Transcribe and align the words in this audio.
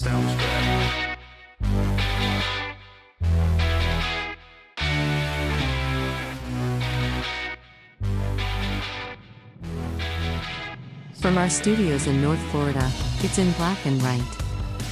Sounds 0.00 0.34
good. 0.34 1.18
From 11.16 11.36
our 11.36 11.50
studios 11.50 12.06
in 12.06 12.22
North 12.22 12.38
Florida, 12.50 12.90
it's 13.18 13.36
in 13.36 13.52
black 13.52 13.84
and 13.84 14.02
right. 14.02 14.22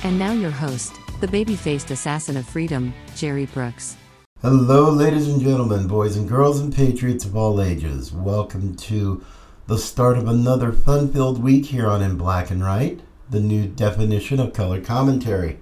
And 0.04 0.18
now 0.18 0.32
your 0.32 0.50
host, 0.50 0.92
the 1.22 1.28
baby 1.28 1.56
faced 1.56 1.90
assassin 1.90 2.36
of 2.36 2.46
freedom, 2.46 2.92
Jerry 3.16 3.46
Brooks. 3.46 3.96
Hello, 4.42 4.90
ladies 4.90 5.26
and 5.26 5.40
gentlemen, 5.40 5.88
boys 5.88 6.18
and 6.18 6.28
girls, 6.28 6.60
and 6.60 6.70
patriots 6.70 7.24
of 7.24 7.34
all 7.34 7.62
ages. 7.62 8.12
Welcome 8.12 8.76
to 8.76 9.24
the 9.68 9.78
start 9.78 10.18
of 10.18 10.28
another 10.28 10.70
fun 10.70 11.10
filled 11.10 11.42
week 11.42 11.64
here 11.64 11.86
on 11.86 12.02
In 12.02 12.18
Black 12.18 12.50
and 12.50 12.62
Right, 12.62 13.00
the 13.30 13.40
new 13.40 13.66
definition 13.66 14.40
of 14.40 14.52
color 14.52 14.80
commentary. 14.80 15.58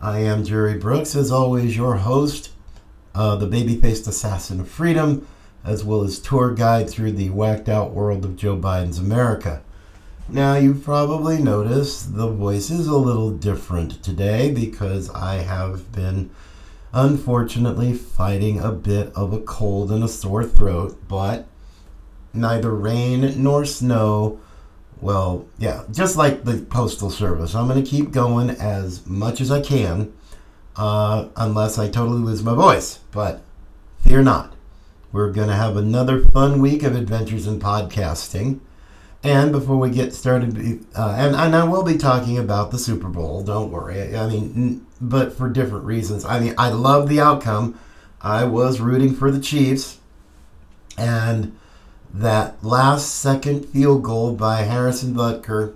I 0.00 0.20
am 0.20 0.44
Jerry 0.44 0.78
Brooks, 0.78 1.16
as 1.16 1.30
always, 1.30 1.76
your 1.76 1.96
host, 1.96 2.50
uh, 3.14 3.36
the 3.36 3.46
baby 3.46 3.76
faced 3.76 4.06
assassin 4.06 4.60
of 4.60 4.68
freedom, 4.68 5.26
as 5.64 5.82
well 5.82 6.02
as 6.02 6.18
tour 6.18 6.54
guide 6.54 6.90
through 6.90 7.12
the 7.12 7.30
whacked 7.30 7.68
out 7.68 7.92
world 7.92 8.24
of 8.24 8.36
Joe 8.36 8.56
Biden's 8.56 8.98
America. 8.98 9.62
Now, 10.28 10.56
you've 10.56 10.84
probably 10.84 11.42
noticed 11.42 12.16
the 12.16 12.28
voice 12.28 12.68
is 12.68 12.86
a 12.86 12.96
little 12.96 13.30
different 13.30 14.02
today 14.02 14.52
because 14.52 15.08
I 15.10 15.36
have 15.36 15.92
been 15.92 16.30
unfortunately 16.92 17.94
fighting 17.94 18.58
a 18.58 18.72
bit 18.72 19.12
of 19.14 19.32
a 19.32 19.40
cold 19.40 19.90
and 19.90 20.02
a 20.02 20.08
sore 20.08 20.44
throat, 20.44 21.00
but 21.08 21.46
neither 22.34 22.74
rain 22.74 23.42
nor 23.42 23.64
snow. 23.64 24.40
Well, 25.00 25.46
yeah, 25.58 25.84
just 25.92 26.16
like 26.16 26.44
the 26.44 26.58
Postal 26.58 27.10
Service, 27.10 27.54
I'm 27.54 27.68
going 27.68 27.82
to 27.82 27.88
keep 27.88 28.12
going 28.12 28.50
as 28.50 29.06
much 29.06 29.40
as 29.40 29.50
I 29.50 29.60
can 29.60 30.12
uh, 30.76 31.28
unless 31.36 31.78
I 31.78 31.88
totally 31.88 32.22
lose 32.22 32.42
my 32.42 32.54
voice. 32.54 33.00
But 33.12 33.42
fear 34.00 34.22
not. 34.22 34.54
We're 35.12 35.32
going 35.32 35.48
to 35.48 35.54
have 35.54 35.76
another 35.76 36.22
fun 36.22 36.60
week 36.60 36.82
of 36.82 36.96
adventures 36.96 37.46
in 37.46 37.60
podcasting. 37.60 38.60
And 39.22 39.50
before 39.50 39.76
we 39.78 39.90
get 39.90 40.14
started, 40.14 40.84
uh, 40.96 41.14
and, 41.18 41.34
and 41.34 41.56
I 41.56 41.64
will 41.64 41.82
be 41.82 41.96
talking 41.98 42.38
about 42.38 42.70
the 42.70 42.78
Super 42.78 43.08
Bowl, 43.08 43.42
don't 43.42 43.70
worry. 43.72 44.16
I 44.16 44.28
mean, 44.28 44.52
n- 44.54 44.86
but 45.00 45.36
for 45.36 45.48
different 45.48 45.84
reasons. 45.84 46.24
I 46.24 46.38
mean, 46.38 46.54
I 46.56 46.70
love 46.70 47.08
the 47.08 47.20
outcome. 47.20 47.78
I 48.20 48.44
was 48.44 48.80
rooting 48.80 49.14
for 49.14 49.30
the 49.30 49.40
Chiefs. 49.40 49.98
And 50.96 51.56
that 52.16 52.62
last 52.64 53.14
second 53.14 53.66
field 53.66 54.02
goal 54.02 54.32
by 54.32 54.62
Harrison 54.62 55.14
Butker, 55.14 55.74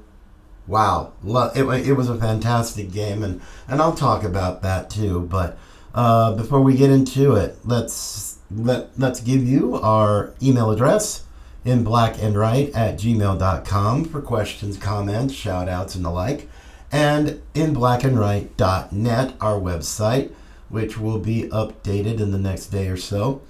wow. 0.67 1.13
It, 1.55 1.65
it 1.87 1.93
was 1.93 2.09
a 2.09 2.17
fantastic 2.17 2.91
game. 2.91 3.23
And, 3.23 3.43
and 3.69 3.81
I'll 3.83 3.95
talk 3.95 4.25
about 4.25 4.63
that 4.63 4.89
too. 4.89 5.21
But 5.21 5.59
uh, 5.95 6.35
before 6.35 6.63
we 6.63 6.77
get 6.77 6.91
into 6.91 7.35
it, 7.35 7.59
let's, 7.65 8.39
let, 8.51 8.99
let's 8.99 9.21
give 9.21 9.47
you 9.47 9.77
our 9.77 10.33
email 10.43 10.71
address 10.71 11.25
in 11.63 11.85
black 11.85 12.21
and 12.23 12.35
right 12.35 12.71
at 12.75 12.99
gmail.com 12.99 14.07
for 14.07 14.23
questions, 14.23 14.79
comments, 14.79 15.35
shout 15.35 15.69
outs, 15.69 15.95
and 15.95 16.05
the 16.05 16.11
like. 16.11 16.49
And 16.91 17.43
in 17.55 17.75
blackandright.net, 17.75 19.35
our 19.41 19.61
website, 19.61 20.33
which 20.71 20.97
will 20.97 21.19
be 21.19 21.43
updated 21.51 22.19
in 22.19 22.31
the 22.31 22.39
next 22.39 22.69
day 22.69 22.89
or 22.89 22.97
so 22.97 23.43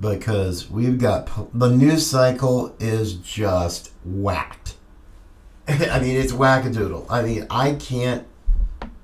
because 0.00 0.70
we've 0.70 0.98
got 0.98 1.28
the 1.58 1.68
news 1.68 2.06
cycle 2.06 2.74
is 2.78 3.14
just 3.14 3.92
whacked. 4.04 4.76
I 5.68 6.00
mean, 6.00 6.16
it's 6.16 6.32
wackadoodle. 6.32 7.06
I 7.10 7.22
mean, 7.22 7.46
I 7.50 7.74
can't. 7.74 8.26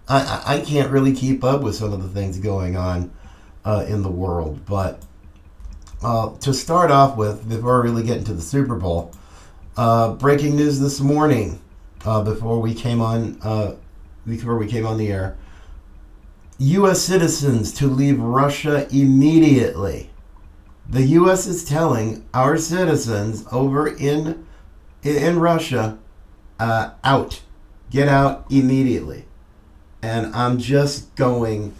I, 0.09 0.42
I 0.47 0.55
I 0.55 0.61
can't 0.61 0.91
really 0.91 1.12
keep 1.12 1.42
up 1.42 1.62
with 1.62 1.75
some 1.75 1.92
of 1.92 2.03
the 2.03 2.09
things 2.09 2.39
going 2.39 2.77
on 2.77 3.12
uh, 3.65 3.84
in 3.89 4.03
the 4.03 4.11
world, 4.11 4.65
but 4.67 5.03
uh, 6.05 6.37
to 6.39 6.53
start 6.53 6.91
off 6.91 7.17
with, 7.17 7.48
before 7.48 7.81
we 7.81 7.89
really 7.89 8.03
get 8.03 8.19
into 8.19 8.34
the 8.34 8.43
Super 8.43 8.77
Bowl, 8.77 9.12
uh, 9.77 10.12
breaking 10.12 10.54
news 10.54 10.78
this 10.78 11.00
morning, 11.00 11.60
uh, 12.04 12.22
before 12.22 12.60
we 12.60 12.75
came 12.75 13.00
on, 13.00 13.38
uh, 13.43 13.75
before 14.27 14.59
we 14.59 14.66
came 14.66 14.87
on 14.87 14.99
the 14.99 15.10
air, 15.10 15.37
U.S. 16.59 17.00
citizens 17.00 17.72
to 17.72 17.87
leave 17.87 18.21
Russia 18.21 18.87
immediately. 18.94 20.10
The 20.89 21.03
U.S. 21.03 21.47
is 21.47 21.65
telling 21.65 22.27
our 22.34 22.56
citizens 22.56 23.45
over 23.50 23.89
in 23.89 24.47
in 25.03 25.39
Russia, 25.39 25.99
uh, 26.59 26.91
out, 27.03 27.43
get 27.91 28.09
out 28.09 28.47
immediately, 28.50 29.27
and 30.03 30.34
I'm 30.34 30.59
just 30.59 31.15
going, 31.15 31.75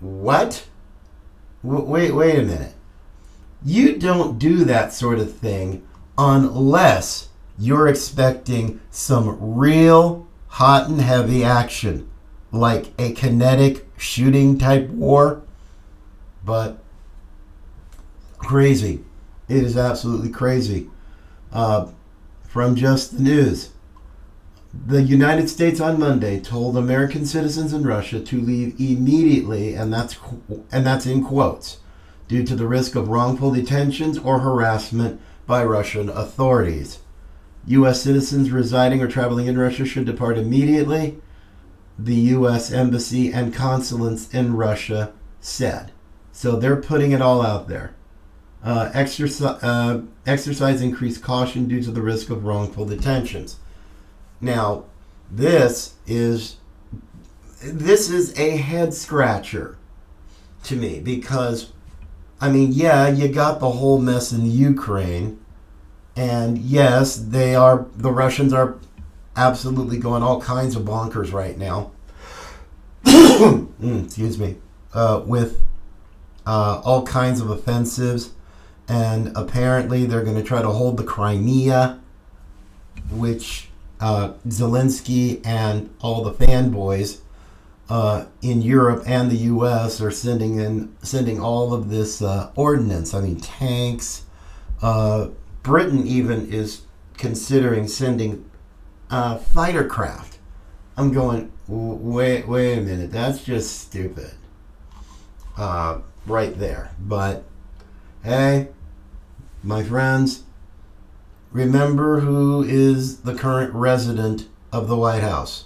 what? 0.00 0.66
W- 1.64 1.84
wait, 1.84 2.12
wait 2.12 2.38
a 2.38 2.42
minute. 2.42 2.74
You 3.64 3.96
don't 3.96 4.38
do 4.38 4.64
that 4.64 4.92
sort 4.92 5.18
of 5.18 5.34
thing 5.34 5.86
unless 6.16 7.28
you're 7.58 7.88
expecting 7.88 8.80
some 8.90 9.36
real 9.40 10.26
hot 10.48 10.88
and 10.88 11.00
heavy 11.00 11.44
action, 11.44 12.08
like 12.52 12.92
a 12.98 13.12
kinetic 13.12 13.86
shooting 13.96 14.58
type 14.58 14.88
war. 14.90 15.42
But 16.44 16.78
crazy. 18.38 19.04
It 19.48 19.62
is 19.62 19.76
absolutely 19.76 20.30
crazy. 20.30 20.88
Uh, 21.52 21.90
from 22.48 22.74
just 22.74 23.16
the 23.16 23.22
news. 23.22 23.70
The 24.74 25.02
United 25.02 25.48
States 25.48 25.80
on 25.80 25.98
Monday 25.98 26.40
told 26.40 26.76
American 26.76 27.24
citizens 27.24 27.72
in 27.72 27.86
Russia 27.86 28.20
to 28.20 28.40
leave 28.40 28.78
immediately, 28.80 29.74
and 29.74 29.92
that's 29.92 30.16
and 30.72 30.86
that's 30.86 31.06
in 31.06 31.24
quotes 31.24 31.78
due 32.26 32.44
to 32.44 32.54
the 32.54 32.66
risk 32.66 32.94
of 32.94 33.08
wrongful 33.08 33.50
detentions 33.50 34.18
or 34.18 34.40
harassment 34.40 35.20
by 35.46 35.64
Russian 35.64 36.08
authorities. 36.08 36.98
U.S. 37.66 38.02
citizens 38.02 38.50
residing 38.50 39.02
or 39.02 39.08
traveling 39.08 39.46
in 39.46 39.58
Russia 39.58 39.84
should 39.84 40.06
depart 40.06 40.38
immediately, 40.38 41.18
the 41.98 42.14
U.S. 42.36 42.70
Embassy 42.70 43.32
and 43.32 43.54
consulates 43.54 44.32
in 44.32 44.56
Russia 44.56 45.12
said. 45.40 45.92
So 46.32 46.56
they're 46.56 46.76
putting 46.76 47.12
it 47.12 47.22
all 47.22 47.42
out 47.42 47.68
there. 47.68 47.94
Uh, 48.62 48.90
exercise, 48.92 49.62
uh, 49.62 50.02
exercise 50.26 50.82
increased 50.82 51.22
caution 51.22 51.68
due 51.68 51.82
to 51.82 51.90
the 51.90 52.02
risk 52.02 52.28
of 52.28 52.44
wrongful 52.44 52.84
detentions. 52.84 53.56
Now, 54.40 54.84
this 55.30 55.94
is 56.06 56.56
this 57.62 58.10
is 58.10 58.36
a 58.38 58.56
head 58.56 58.94
scratcher 58.94 59.76
to 60.64 60.76
me 60.76 61.00
because 61.00 61.72
I 62.40 62.50
mean, 62.50 62.72
yeah, 62.72 63.08
you 63.08 63.28
got 63.28 63.60
the 63.60 63.70
whole 63.70 63.98
mess 63.98 64.32
in 64.32 64.46
Ukraine. 64.46 65.40
And 66.16 66.58
yes, 66.58 67.16
they 67.16 67.54
are 67.54 67.86
the 67.96 68.10
Russians 68.10 68.52
are 68.52 68.76
absolutely 69.36 69.98
going 69.98 70.22
all 70.22 70.40
kinds 70.40 70.76
of 70.76 70.82
bonkers 70.82 71.32
right 71.32 71.56
now. 71.56 71.92
Mm, 73.78 74.06
excuse 74.06 74.36
me. 74.40 74.56
Uh, 74.92 75.22
with 75.24 75.62
uh, 76.44 76.80
all 76.84 77.06
kinds 77.06 77.40
of 77.40 77.48
offensives. 77.48 78.30
And 78.88 79.32
apparently 79.36 80.06
they're 80.06 80.24
going 80.24 80.36
to 80.36 80.42
try 80.42 80.62
to 80.62 80.70
hold 80.70 80.96
the 80.96 81.04
Crimea, 81.04 82.00
which 83.10 83.68
uh, 84.00 84.32
Zelensky 84.46 85.44
and 85.44 85.90
all 86.00 86.24
the 86.24 86.32
fanboys 86.32 87.20
uh, 87.88 88.26
in 88.42 88.62
Europe 88.62 89.02
and 89.06 89.30
the 89.30 89.36
U.S. 89.36 90.00
are 90.00 90.10
sending 90.10 90.58
in 90.58 90.94
sending 91.02 91.40
all 91.40 91.72
of 91.72 91.88
this 91.88 92.20
uh, 92.20 92.50
ordnance. 92.54 93.14
I 93.14 93.20
mean, 93.20 93.40
tanks. 93.40 94.24
Uh, 94.82 95.28
Britain 95.62 96.06
even 96.06 96.52
is 96.52 96.82
considering 97.16 97.88
sending 97.88 98.48
uh, 99.10 99.38
fighter 99.38 99.86
craft. 99.86 100.38
I'm 100.96 101.12
going. 101.12 101.52
Wait, 101.66 102.46
wait 102.46 102.78
a 102.78 102.80
minute. 102.80 103.10
That's 103.10 103.44
just 103.44 103.78
stupid. 103.80 104.32
Uh, 105.56 106.00
right 106.26 106.58
there. 106.58 106.90
But 107.00 107.44
hey, 108.22 108.68
my 109.62 109.82
friends, 109.82 110.44
remember 111.52 112.20
who 112.20 112.62
is 112.62 113.20
the 113.22 113.34
current 113.34 113.72
resident 113.74 114.48
of 114.72 114.88
the 114.88 114.96
White 114.96 115.22
House 115.22 115.64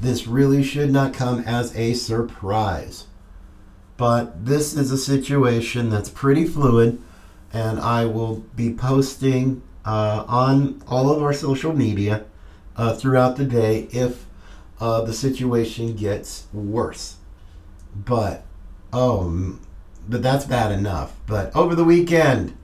this 0.00 0.26
really 0.26 0.62
should 0.62 0.90
not 0.90 1.14
come 1.14 1.40
as 1.40 1.74
a 1.76 1.94
surprise. 1.94 3.06
But 3.96 4.46
this 4.46 4.74
is 4.74 4.90
a 4.90 4.98
situation 4.98 5.90
that's 5.90 6.08
pretty 6.08 6.46
fluid, 6.46 7.00
and 7.52 7.78
I 7.78 8.06
will 8.06 8.44
be 8.56 8.72
posting 8.72 9.62
uh, 9.84 10.24
on 10.26 10.82
all 10.88 11.10
of 11.10 11.22
our 11.22 11.32
social 11.32 11.72
media 11.72 12.24
uh, 12.76 12.94
throughout 12.94 13.36
the 13.36 13.44
day 13.44 13.88
if 13.92 14.26
uh, 14.80 15.02
the 15.02 15.12
situation 15.12 15.94
gets 15.94 16.46
worse. 16.52 17.16
But, 17.94 18.44
oh, 18.92 19.58
but 20.08 20.22
that's 20.22 20.46
bad 20.46 20.72
enough. 20.72 21.14
But 21.26 21.54
over 21.54 21.74
the 21.74 21.84
weekend, 21.84 22.56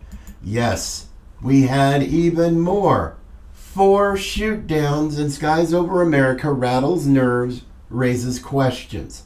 yes, 0.42 1.08
we 1.42 1.62
had 1.62 2.02
even 2.02 2.60
more 2.60 3.16
four 3.52 4.16
shoot 4.16 4.66
downs 4.66 5.18
in 5.18 5.30
skies 5.30 5.72
over 5.72 6.02
America 6.02 6.50
rattles 6.50 7.06
nerves 7.06 7.62
raises 7.90 8.38
questions 8.38 9.24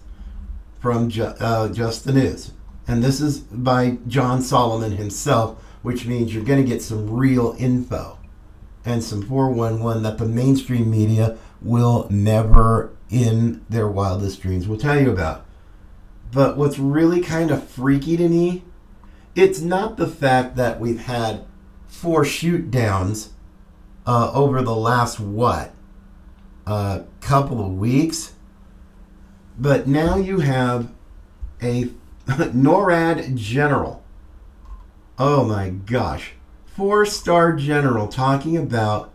from 0.78 1.08
Ju- 1.08 1.34
uh, 1.40 1.68
Just 1.68 2.04
the 2.04 2.12
News. 2.12 2.52
And 2.86 3.02
this 3.02 3.20
is 3.20 3.38
by 3.38 3.98
John 4.08 4.42
Solomon 4.42 4.92
himself, 4.92 5.62
which 5.82 6.06
means 6.06 6.34
you're 6.34 6.44
going 6.44 6.62
to 6.62 6.68
get 6.68 6.82
some 6.82 7.10
real 7.10 7.54
info 7.58 8.18
and 8.84 9.02
some 9.02 9.22
411 9.22 10.02
that 10.02 10.18
the 10.18 10.26
mainstream 10.26 10.90
media 10.90 11.38
will 11.60 12.08
never, 12.10 12.90
in 13.08 13.64
their 13.68 13.88
wildest 13.88 14.42
dreams, 14.42 14.66
will 14.66 14.76
tell 14.76 15.00
you 15.00 15.10
about. 15.10 15.46
But 16.32 16.56
what's 16.56 16.78
really 16.78 17.20
kind 17.20 17.50
of 17.50 17.66
freaky 17.68 18.16
to 18.16 18.28
me, 18.28 18.64
it's 19.34 19.60
not 19.60 19.96
the 19.96 20.08
fact 20.08 20.56
that 20.56 20.80
we've 20.80 21.04
had 21.04 21.44
four 21.86 22.24
shoot 22.24 22.70
downs 22.70 23.30
uh, 24.06 24.30
over 24.32 24.62
the 24.62 24.74
last, 24.74 25.20
what, 25.20 25.74
a 26.66 27.04
couple 27.20 27.64
of 27.64 27.78
weeks? 27.78 28.34
But 29.58 29.86
now 29.86 30.16
you 30.16 30.40
have 30.40 30.90
a 31.62 31.90
NORAD 32.26 33.36
general. 33.36 34.02
Oh 35.18 35.44
my 35.44 35.70
gosh. 35.70 36.32
Four 36.66 37.04
star 37.06 37.52
general 37.52 38.08
talking 38.08 38.56
about 38.56 39.12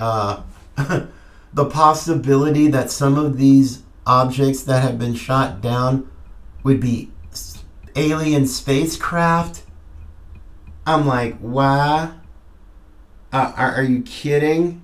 uh, 0.00 0.42
the 1.52 1.64
possibility 1.66 2.68
that 2.68 2.90
some 2.90 3.16
of 3.16 3.36
these 3.36 3.82
objects 4.06 4.62
that 4.62 4.82
have 4.82 4.98
been 4.98 5.14
shot 5.14 5.60
down 5.60 6.10
would 6.62 6.80
be 6.80 7.10
alien 7.96 8.46
spacecraft. 8.46 9.62
I'm 10.86 11.06
like, 11.06 11.36
why? 11.38 12.12
Uh, 13.32 13.52
are, 13.56 13.74
are 13.76 13.82
you 13.82 14.02
kidding? 14.02 14.82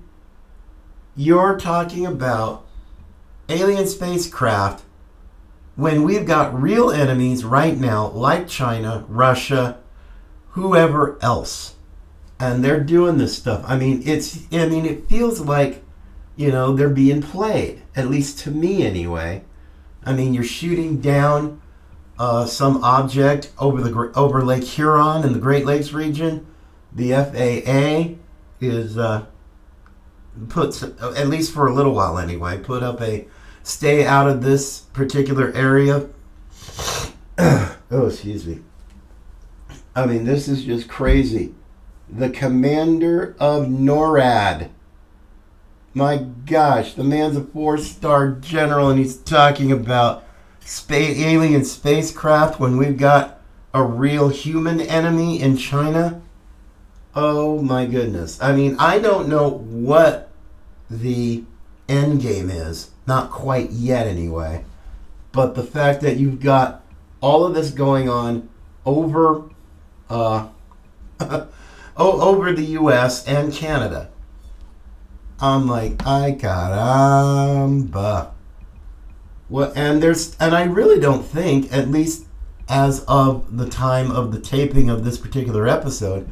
You're 1.15 1.57
talking 1.57 2.05
about 2.05 2.65
alien 3.47 3.87
spacecraft 3.87 4.83
when 5.75 6.03
we've 6.03 6.25
got 6.25 6.59
real 6.59 6.91
enemies 6.91 7.43
right 7.43 7.77
now, 7.77 8.09
like 8.09 8.47
China, 8.47 9.05
Russia, 9.07 9.79
whoever 10.49 11.17
else, 11.21 11.75
and 12.39 12.63
they're 12.63 12.83
doing 12.83 13.17
this 13.17 13.37
stuff. 13.37 13.63
I 13.65 13.77
mean, 13.77 14.03
it's. 14.05 14.39
I 14.51 14.67
mean, 14.67 14.85
it 14.85 15.07
feels 15.07 15.39
like, 15.39 15.83
you 16.35 16.51
know, 16.51 16.75
they're 16.75 16.89
being 16.89 17.21
played. 17.21 17.81
At 17.95 18.09
least 18.09 18.39
to 18.39 18.51
me, 18.51 18.85
anyway. 18.85 19.43
I 20.05 20.13
mean, 20.13 20.33
you're 20.33 20.43
shooting 20.43 20.99
down 20.99 21.61
uh, 22.23 22.45
some 22.45 22.81
object 22.85 23.51
over 23.59 23.81
the 23.81 23.93
over 24.15 24.45
Lake 24.45 24.63
Huron 24.63 25.25
in 25.25 25.33
the 25.33 25.39
Great 25.39 25.65
Lakes 25.65 25.91
region. 25.91 26.47
The 26.93 27.11
FAA 27.11 28.15
is 28.65 28.97
uh, 28.97 29.25
puts 30.47 30.83
at 30.83 31.27
least 31.27 31.53
for 31.53 31.67
a 31.67 31.73
little 31.73 31.93
while 31.93 32.17
anyway. 32.17 32.59
Put 32.59 32.81
up 32.81 33.01
a 33.01 33.27
stay 33.61 34.05
out 34.05 34.29
of 34.29 34.41
this 34.41 34.79
particular 34.93 35.51
area. 35.53 36.07
oh, 37.37 37.75
excuse 37.91 38.47
me. 38.47 38.61
I 39.93 40.05
mean, 40.05 40.23
this 40.23 40.47
is 40.47 40.63
just 40.63 40.87
crazy. 40.87 41.53
The 42.09 42.29
commander 42.29 43.35
of 43.37 43.65
NORAD. 43.65 44.69
My 45.93 46.17
gosh, 46.45 46.93
the 46.93 47.03
man's 47.03 47.35
a 47.35 47.43
four 47.43 47.77
star 47.77 48.31
general 48.31 48.89
and 48.89 48.97
he's 48.97 49.17
talking 49.17 49.73
about 49.73 50.23
space, 50.65 51.19
alien 51.19 51.65
spacecraft 51.65 52.59
when 52.59 52.77
we've 52.77 52.97
got 52.97 53.39
a 53.73 53.83
real 53.83 54.29
human 54.29 54.81
enemy 54.81 55.41
in 55.41 55.57
China. 55.57 56.21
Oh 57.15 57.61
my 57.61 57.85
goodness. 57.85 58.41
I 58.41 58.55
mean, 58.55 58.75
I 58.79 58.99
don't 58.99 59.27
know 59.27 59.49
what 59.49 60.29
the 60.89 61.43
end 61.87 62.21
game 62.21 62.49
is. 62.49 62.91
Not 63.05 63.31
quite 63.31 63.71
yet, 63.71 64.07
anyway. 64.07 64.65
But 65.31 65.55
the 65.55 65.63
fact 65.63 66.01
that 66.01 66.17
you've 66.17 66.39
got 66.39 66.83
all 67.21 67.45
of 67.45 67.55
this 67.55 67.71
going 67.71 68.09
on 68.09 68.49
over, 68.85 69.43
uh, 70.09 70.47
over 71.97 72.53
the 72.53 72.65
U.S. 72.65 73.27
and 73.27 73.51
Canada, 73.51 74.09
I'm 75.39 75.67
like, 75.67 76.05
I 76.05 76.33
caramba. 76.33 78.32
Well, 79.53 79.71
and 79.75 80.01
there's, 80.01 80.35
and 80.39 80.55
I 80.55 80.63
really 80.63 80.99
don't 80.99 81.23
think, 81.23 81.71
at 81.71 81.91
least 81.91 82.25
as 82.67 83.05
of 83.07 83.55
the 83.55 83.69
time 83.69 84.09
of 84.09 84.31
the 84.31 84.39
taping 84.39 84.89
of 84.89 85.05
this 85.05 85.19
particular 85.19 85.67
episode, 85.67 86.27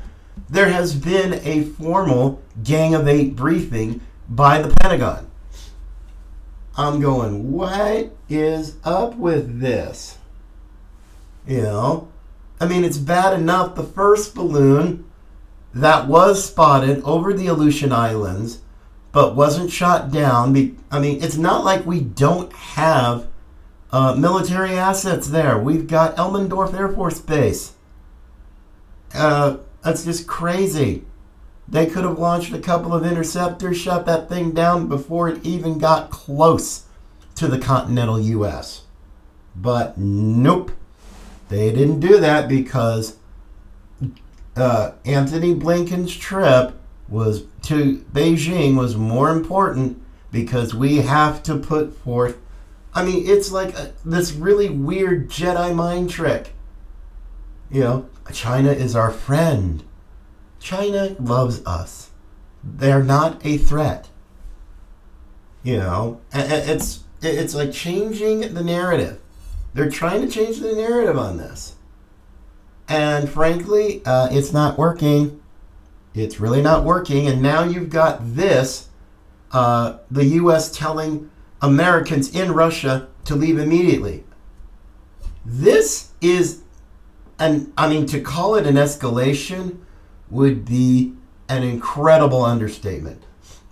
there 0.50 0.69
has 0.69 0.95
been 0.95 1.35
a 1.44 1.65
formal 1.65 2.41
Gang 2.63 2.95
of 2.95 3.07
Eight 3.07 3.35
briefing 3.35 4.01
by 4.27 4.59
the 4.59 4.73
Pentagon. 4.73 5.29
I'm 6.75 7.00
going, 7.00 7.51
what 7.51 8.12
is 8.27 8.77
up 8.83 9.15
with 9.18 9.59
this? 9.59 10.18
You 11.45 11.62
know? 11.62 12.07
I 12.59 12.65
mean, 12.65 12.83
it's 12.83 12.97
bad 12.97 13.39
enough 13.39 13.75
the 13.75 13.83
first 13.83 14.33
balloon 14.33 15.06
that 15.75 16.07
was 16.07 16.44
spotted 16.44 17.03
over 17.03 17.33
the 17.33 17.45
Aleutian 17.45 17.91
Islands 17.91 18.62
but 19.11 19.35
wasn't 19.35 19.71
shot 19.71 20.11
down. 20.11 20.77
I 20.91 20.99
mean, 20.99 21.23
it's 21.23 21.37
not 21.37 21.63
like 21.63 21.85
we 21.85 22.01
don't 22.01 22.51
have 22.53 23.27
uh, 23.91 24.15
military 24.15 24.77
assets 24.77 25.27
there. 25.27 25.57
We've 25.57 25.87
got 25.87 26.15
Elmendorf 26.15 26.73
Air 26.73 26.89
Force 26.89 27.19
Base. 27.19 27.73
Uh, 29.13 29.57
that's 29.83 30.05
just 30.05 30.27
crazy. 30.27 31.03
They 31.67 31.85
could 31.85 32.03
have 32.03 32.19
launched 32.19 32.53
a 32.53 32.59
couple 32.59 32.93
of 32.93 33.05
interceptors, 33.05 33.77
shot 33.77 34.05
that 34.05 34.29
thing 34.29 34.51
down 34.51 34.87
before 34.87 35.29
it 35.29 35.45
even 35.45 35.77
got 35.77 36.09
close 36.09 36.85
to 37.35 37.47
the 37.47 37.59
continental 37.59 38.19
U.S. 38.19 38.83
But 39.55 39.97
nope, 39.97 40.71
they 41.49 41.71
didn't 41.71 41.99
do 41.99 42.19
that 42.19 42.47
because 42.47 43.17
uh, 44.55 44.91
Antony 45.05 45.55
Blinken's 45.55 46.15
trip 46.15 46.73
was 47.11 47.43
to 47.63 47.97
Beijing 48.13 48.75
was 48.75 48.95
more 48.95 49.29
important 49.29 50.01
because 50.31 50.73
we 50.73 50.97
have 50.97 51.43
to 51.43 51.57
put 51.57 51.93
forth. 51.93 52.37
I 52.93 53.03
mean, 53.03 53.27
it's 53.27 53.51
like 53.51 53.77
a, 53.77 53.93
this 54.03 54.31
really 54.31 54.69
weird 54.69 55.29
Jedi 55.29 55.75
mind 55.75 56.09
trick. 56.09 56.53
You 57.69 57.81
know, 57.81 58.09
China 58.33 58.71
is 58.71 58.95
our 58.95 59.11
friend. 59.11 59.83
China 60.59 61.15
loves 61.19 61.65
us. 61.65 62.11
They're 62.63 63.03
not 63.03 63.45
a 63.45 63.57
threat. 63.57 64.07
You 65.63 65.77
know, 65.77 66.21
it's 66.33 67.03
it's 67.21 67.53
like 67.53 67.71
changing 67.71 68.53
the 68.53 68.63
narrative. 68.63 69.19
They're 69.73 69.89
trying 69.89 70.21
to 70.21 70.27
change 70.27 70.59
the 70.59 70.73
narrative 70.73 71.18
on 71.18 71.37
this, 71.37 71.75
and 72.87 73.30
frankly, 73.30 74.01
uh, 74.06 74.30
it's 74.31 74.53
not 74.53 74.77
working. 74.77 75.41
It's 76.13 76.39
really 76.39 76.61
not 76.61 76.83
working. 76.83 77.27
And 77.27 77.41
now 77.41 77.63
you've 77.63 77.89
got 77.89 78.35
this: 78.35 78.89
uh, 79.51 79.97
the 80.09 80.25
U.S. 80.25 80.71
telling 80.71 81.30
Americans 81.61 82.33
in 82.33 82.51
Russia 82.51 83.07
to 83.25 83.35
leave 83.35 83.57
immediately. 83.57 84.23
This 85.45 86.11
is 86.21 86.61
and 87.41 87.73
I 87.75 87.89
mean, 87.89 88.06
to 88.07 88.21
call 88.21 88.53
it 88.53 88.68
an 88.68 88.75
escalation 88.75 89.80
would 90.30 90.63
be 90.63 91.15
an 91.49 91.63
incredible 91.63 92.44
understatement. 92.44 93.23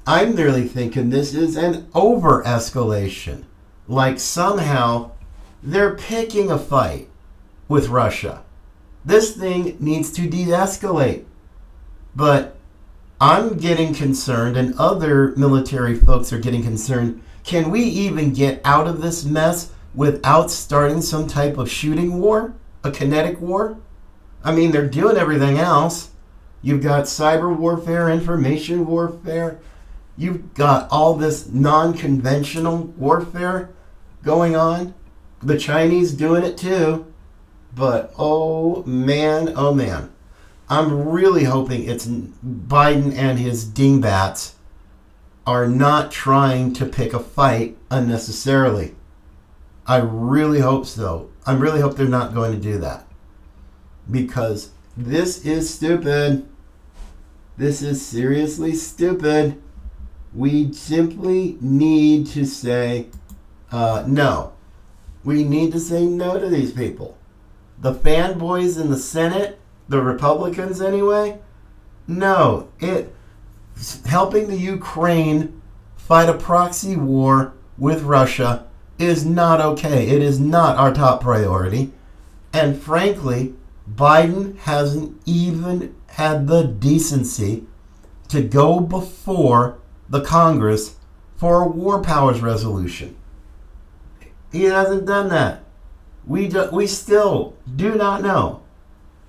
I'm 0.08 0.36
really 0.36 0.68
thinking 0.68 1.12
this 1.12 1.36
is 1.36 1.56
an 1.56 1.88
over 1.94 2.44
escalation. 2.44 3.44
Like 3.88 4.20
somehow 4.20 5.12
they're 5.62 5.94
picking 5.94 6.50
a 6.50 6.58
fight 6.58 7.10
with 7.68 7.90
Russia. 7.90 8.42
This 9.06 9.36
thing 9.36 9.78
needs 9.80 10.12
to 10.14 10.28
de 10.28 10.46
escalate. 10.46 11.26
But 12.16 12.56
I'm 13.22 13.58
getting 13.58 13.94
concerned, 13.94 14.58
and 14.58 14.74
other 14.78 15.34
military 15.36 15.96
folks 15.96 16.32
are 16.32 16.40
getting 16.40 16.64
concerned. 16.64 17.22
Can 17.44 17.72
we 17.72 17.82
even 17.82 18.34
get 18.34 18.62
out 18.64 18.88
of 18.88 19.02
this 19.02 19.26
mess 19.26 19.72
without 19.94 20.52
starting 20.52 21.02
some 21.02 21.28
type 21.28 21.58
of 21.58 21.70
shooting 21.70 22.22
war? 22.22 22.54
A 22.84 22.92
kinetic 22.92 23.42
war? 23.42 23.78
I 24.44 24.54
mean, 24.54 24.72
they're 24.72 24.88
doing 24.88 25.18
everything 25.18 25.58
else. 25.58 26.12
You've 26.62 26.84
got 26.84 27.06
cyber 27.06 27.56
warfare, 27.56 28.10
information 28.10 28.86
warfare. 28.86 29.60
You've 30.18 30.54
got 30.54 30.90
all 30.92 31.16
this 31.16 31.48
non 31.48 31.94
conventional 31.94 32.78
warfare 32.98 33.70
going 34.24 34.56
on. 34.56 34.94
The 35.42 35.58
Chinese 35.58 36.14
doing 36.14 36.44
it 36.44 36.58
too. 36.58 37.06
But 37.74 38.14
oh 38.18 38.84
man, 38.84 39.54
oh 39.56 39.74
man. 39.74 40.12
I'm 40.70 41.10
really 41.10 41.46
hoping 41.46 41.86
it's 41.86 42.06
Biden 42.06 43.16
and 43.16 43.40
his 43.40 43.66
dingbats 43.66 44.56
are 45.48 45.68
not 45.68 46.12
trying 46.12 46.74
to 46.74 46.86
pick 46.86 47.14
a 47.14 47.20
fight 47.20 47.76
unnecessarily. 47.90 48.96
I 49.88 49.98
really 49.98 50.60
hope 50.60 50.86
so. 50.86 51.32
I 51.46 51.54
really 51.54 51.82
hope 51.82 51.96
they're 51.96 52.08
not 52.08 52.36
going 52.36 52.52
to 52.52 52.60
do 52.60 52.78
that. 52.78 53.08
Because 54.10 54.72
this 54.96 55.44
is 55.44 55.74
stupid. 55.74 56.48
This 57.58 57.82
is 57.82 58.06
seriously 58.06 58.76
stupid. 58.76 59.60
We 60.34 60.72
simply 60.74 61.58
need 61.60 62.28
to 62.28 62.46
say 62.46 63.08
uh, 63.72 64.04
no. 64.08 64.54
We 65.24 65.44
need 65.44 65.72
to 65.72 65.80
say 65.80 66.06
no 66.06 66.40
to 66.40 66.48
these 66.48 66.72
people. 66.72 67.18
The 67.80 67.94
fanboys 67.94 68.80
in 68.80 68.90
the 68.90 68.98
Senate, 68.98 69.59
the 69.90 70.02
Republicans 70.02 70.82
anyway, 70.82 71.40
no. 72.08 72.70
It 72.80 73.14
helping 74.06 74.48
the 74.48 74.58
Ukraine 74.58 75.62
fight 75.98 76.30
a 76.30 76.34
proxy 76.34 76.96
war 76.96 77.54
with 77.78 78.04
Russia 78.04 78.68
is 78.98 79.26
not 79.26 79.62
okay. 79.62 80.08
It 80.10 80.22
is 80.22 80.40
not 80.40 80.78
our 80.78 80.94
top 80.94 81.22
priority. 81.22 81.92
And 82.54 82.82
frankly, 82.82 83.56
Biden 83.94 84.58
hasn't 84.60 85.22
even 85.26 85.96
had 86.08 86.48
the 86.48 86.64
decency 86.64 87.66
to 88.28 88.42
go 88.42 88.80
before 88.80 89.80
the 90.10 90.22
Congress 90.22 90.96
for 91.36 91.62
a 91.62 91.68
war 91.68 92.02
powers 92.02 92.42
resolution. 92.42 93.16
He 94.52 94.64
hasn't 94.64 95.06
done 95.06 95.30
that. 95.30 95.64
We, 96.26 96.48
do, 96.48 96.70
we 96.72 96.86
still 96.86 97.56
do 97.76 97.96
not 97.96 98.22
know 98.22 98.62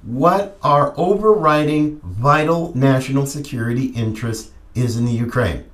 what 0.02 0.59
our 0.62 0.95
overriding 0.97 2.00
vital 2.00 2.76
national 2.76 3.26
security 3.26 3.87
interest 3.87 4.52
is 4.75 4.97
in 4.97 5.04
the 5.04 5.12
Ukraine. 5.12 5.64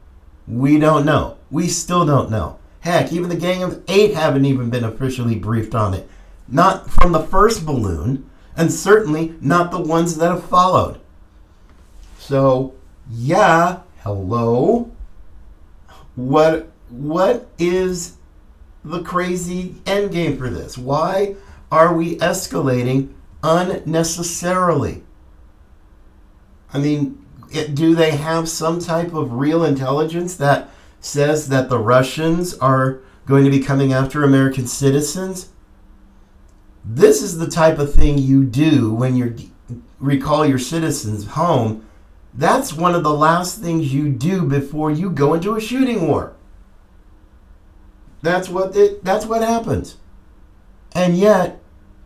We 0.49 0.79
don't 0.79 1.05
know. 1.05 1.37
We 1.51 1.69
still 1.69 2.05
don't 2.05 2.31
know. 2.31 2.59
Heck, 2.81 3.13
even 3.13 3.29
the 3.29 3.37
Gang 3.37 3.63
of 3.63 3.83
Eight 3.89 4.15
haven't 4.15 4.45
even 4.45 4.71
been 4.71 4.85
officially 4.85 5.37
briefed 5.37 5.75
on 5.75 5.95
it. 5.95 6.09
Not 6.49 6.89
from 6.91 7.13
the 7.13 7.23
first 7.23 7.67
balloon, 7.67 8.29
and 8.57 8.73
certainly 8.73 9.35
not 9.41 9.71
the 9.71 9.81
ones 9.81 10.17
that 10.17 10.31
have 10.31 10.45
followed. 10.45 11.01
So, 12.19 12.75
yeah, 13.11 13.81
hello. 14.03 14.91
What 16.15 16.71
what 16.89 17.49
is 17.59 18.17
the 18.85 19.03
crazy 19.03 19.75
end 19.85 20.13
game 20.13 20.37
for 20.39 20.49
this? 20.49 20.79
Why 20.79 21.35
are 21.71 21.93
we 21.93 22.17
escalating 22.19 23.13
unnecessarily? 23.47 25.05
I 26.73 26.79
mean, 26.79 27.25
it, 27.53 27.75
do 27.75 27.95
they 27.95 28.11
have 28.11 28.49
some 28.49 28.81
type 28.81 29.15
of 29.15 29.33
real 29.33 29.65
intelligence 29.65 30.37
that 30.37 30.69
says 31.01 31.49
that 31.49 31.69
the 31.69 31.79
Russians 31.79 32.55
are 32.59 33.01
going 33.25 33.45
to 33.45 33.51
be 33.51 33.61
coming 33.61 33.93
after 33.93 34.25
American 34.25 34.67
citizens? 34.67 35.51
This 36.85 37.23
is 37.23 37.39
the 37.39 37.49
type 37.49 37.79
of 37.79 37.95
thing 37.95 38.19
you 38.19 38.45
do 38.45 38.93
when 38.93 39.17
you 39.17 39.37
recall 39.99 40.45
your 40.45 40.59
citizens 40.59 41.27
home. 41.27 41.87
That's 42.35 42.73
one 42.73 42.95
of 42.95 43.03
the 43.03 43.15
last 43.15 43.61
things 43.61 43.95
you 43.95 44.11
do 44.11 44.43
before 44.43 44.91
you 44.91 45.11
go 45.11 45.35
into 45.35 45.55
a 45.55 45.61
shooting 45.61 46.07
war. 46.07 46.35
That's 48.23 48.49
what 48.49 48.77
it, 48.77 49.05
that's 49.05 49.25
what 49.25 49.43
happens. 49.43 49.97
And 50.93 51.17
yet, 51.17 51.61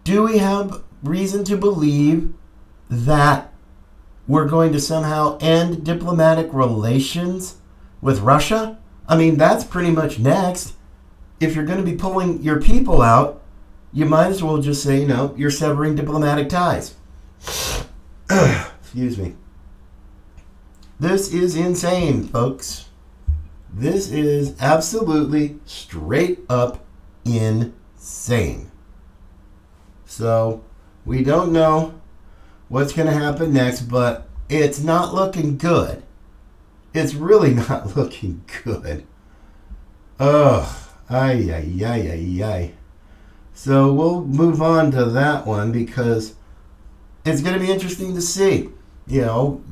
do 0.05 0.25
we 0.25 0.39
have 0.39 0.83
reason 1.03 1.45
to 1.45 1.57
believe 1.57 2.33
that 2.89 3.53
we're 4.27 4.49
going 4.49 4.73
to 4.73 4.81
somehow 4.81 5.39
end 5.41 5.85
diplomatic 5.85 6.53
relations 6.53 7.57
with 8.01 8.21
Russia? 8.21 8.79
I 9.09 9.17
mean, 9.17 9.37
that's 9.37 9.65
pretty 9.65 9.91
much 9.91 10.19
next. 10.19 10.75
If 11.41 11.55
you're 11.55 11.65
going 11.65 11.85
to 11.85 11.91
be 11.91 11.97
pulling 11.97 12.43
your 12.43 12.61
people 12.61 13.03
out, 13.03 13.43
you 13.93 14.07
might 14.07 14.29
as 14.29 14.43
well 14.43 14.59
just 14.59 14.83
say, 14.83 15.01
you 15.01 15.07
know, 15.07 15.35
you're 15.37 15.51
severing 15.51 15.97
diplomatic 15.97 16.49
ties. 16.49 16.95
Excuse 18.31 19.19
me. 19.19 19.35
This 21.01 21.33
is 21.33 21.57
insane, 21.57 22.25
folks. 22.25 22.91
This 23.73 24.11
is 24.11 24.55
absolutely 24.61 25.59
straight 25.65 26.41
up 26.49 26.85
insane. 27.25 28.71
So, 30.05 30.63
we 31.05 31.23
don't 31.23 31.53
know 31.53 32.01
what's 32.69 32.93
going 32.93 33.09
to 33.09 33.15
happen 33.15 33.53
next, 33.53 33.83
but 33.83 34.29
it's 34.49 34.81
not 34.81 35.15
looking 35.15 35.57
good. 35.57 36.03
It's 36.95 37.15
really 37.15 37.55
not 37.69 37.97
looking 37.97 38.45
good. 38.65 39.07
Ugh. 40.19 40.77
Ay, 41.09 41.51
ay, 41.53 41.85
ay, 41.85 42.11
ay, 42.13 42.45
ay. 42.45 42.73
So 43.53 43.93
we'll 43.93 44.25
move 44.25 44.63
on 44.63 44.93
to 44.93 45.07
that 45.07 45.45
one 45.45 45.73
because 45.73 46.35
it's 47.25 47.43
going 47.43 47.55
to 47.55 47.61
be 47.61 47.71
interesting 47.71 48.15
to 48.15 48.23
see. 48.23 48.71
You 49.09 49.23
know, 49.23 49.65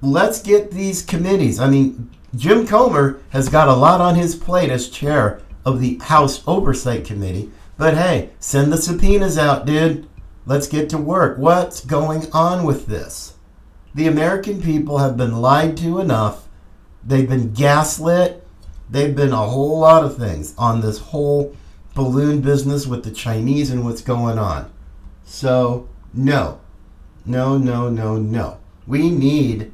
let's 0.00 0.42
get 0.42 0.72
these 0.72 1.00
committees. 1.02 1.60
I 1.60 1.70
mean, 1.70 2.10
Jim 2.34 2.66
Comer 2.66 3.20
has 3.30 3.48
got 3.48 3.68
a 3.68 3.74
lot 3.74 4.00
on 4.00 4.16
his 4.16 4.34
plate 4.34 4.70
as 4.70 4.88
chair 4.88 5.40
of 5.64 5.80
the 5.80 5.98
House 6.02 6.42
Oversight 6.46 7.04
Committee. 7.04 7.52
But 7.76 7.96
hey, 7.96 8.30
send 8.40 8.72
the 8.72 8.76
subpoenas 8.76 9.38
out, 9.38 9.66
dude. 9.66 10.08
Let's 10.46 10.66
get 10.66 10.90
to 10.90 10.98
work. 10.98 11.38
What's 11.38 11.84
going 11.84 12.30
on 12.32 12.64
with 12.64 12.86
this? 12.86 13.34
The 13.94 14.06
American 14.06 14.60
people 14.60 14.98
have 14.98 15.16
been 15.16 15.40
lied 15.40 15.76
to 15.78 16.00
enough. 16.00 16.48
They've 17.02 17.28
been 17.28 17.52
gaslit. 17.52 18.46
They've 18.90 19.14
been 19.14 19.32
a 19.32 19.48
whole 19.48 19.78
lot 19.78 20.04
of 20.04 20.16
things 20.16 20.54
on 20.58 20.80
this 20.80 20.98
whole 20.98 21.56
balloon 21.94 22.40
business 22.40 22.86
with 22.86 23.04
the 23.04 23.10
Chinese 23.10 23.70
and 23.70 23.84
what's 23.84 24.02
going 24.02 24.38
on. 24.38 24.70
So, 25.24 25.88
no. 26.12 26.60
No, 27.24 27.56
no, 27.56 27.88
no, 27.88 28.18
no. 28.18 28.58
We 28.86 29.10
need 29.10 29.72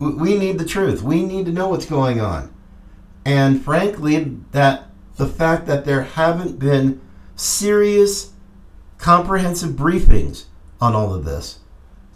we 0.00 0.38
need 0.38 0.58
the 0.58 0.64
truth. 0.64 1.02
We 1.02 1.24
need 1.24 1.46
to 1.46 1.52
know 1.52 1.68
what's 1.68 1.86
going 1.86 2.20
on. 2.20 2.54
And 3.24 3.62
frankly, 3.62 4.38
that 4.52 4.86
the 5.16 5.26
fact 5.26 5.66
that 5.66 5.84
there 5.84 6.02
haven't 6.02 6.58
been 6.58 7.00
serious 7.36 8.32
comprehensive 8.98 9.70
briefings 9.72 10.44
on 10.80 10.94
all 10.94 11.14
of 11.14 11.24
this, 11.24 11.60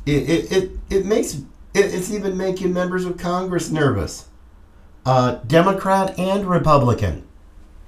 it 0.05 0.29
it, 0.29 0.53
it, 0.53 0.71
it 0.91 1.07
makes 1.07 1.35
it, 1.35 1.47
it's 1.75 2.11
even 2.11 2.37
making 2.37 2.73
members 2.73 3.05
of 3.05 3.17
Congress 3.17 3.71
nervous. 3.71 4.29
Uh, 5.05 5.37
Democrat 5.47 6.17
and 6.19 6.47
Republican. 6.47 7.27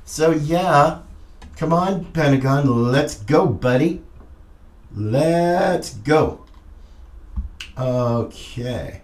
So 0.05 0.33
yeah, 0.33 0.99
Come 1.57 1.73
on, 1.73 2.07
Pentagon, 2.07 2.91
let's 2.91 3.15
go, 3.15 3.47
buddy. 3.47 4.03
Let's 4.93 5.95
go. 5.95 6.45
Okay. 7.79 9.03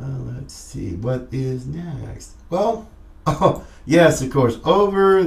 Uh, 0.00 0.18
let's 0.20 0.54
see. 0.54 0.94
What 0.94 1.28
is 1.32 1.66
next? 1.66 2.36
Well, 2.48 2.88
oh, 3.26 3.66
yes, 3.86 4.22
of 4.22 4.30
course. 4.30 4.58
Over 4.64 5.20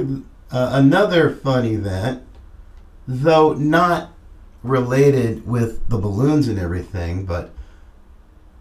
uh, 0.50 0.70
another 0.72 1.30
fun 1.30 1.66
event, 1.66 2.24
though 3.06 3.54
not 3.54 4.12
related 4.62 5.46
with 5.46 5.88
the 5.88 5.98
balloons 5.98 6.48
and 6.48 6.58
everything, 6.58 7.26
but 7.26 7.50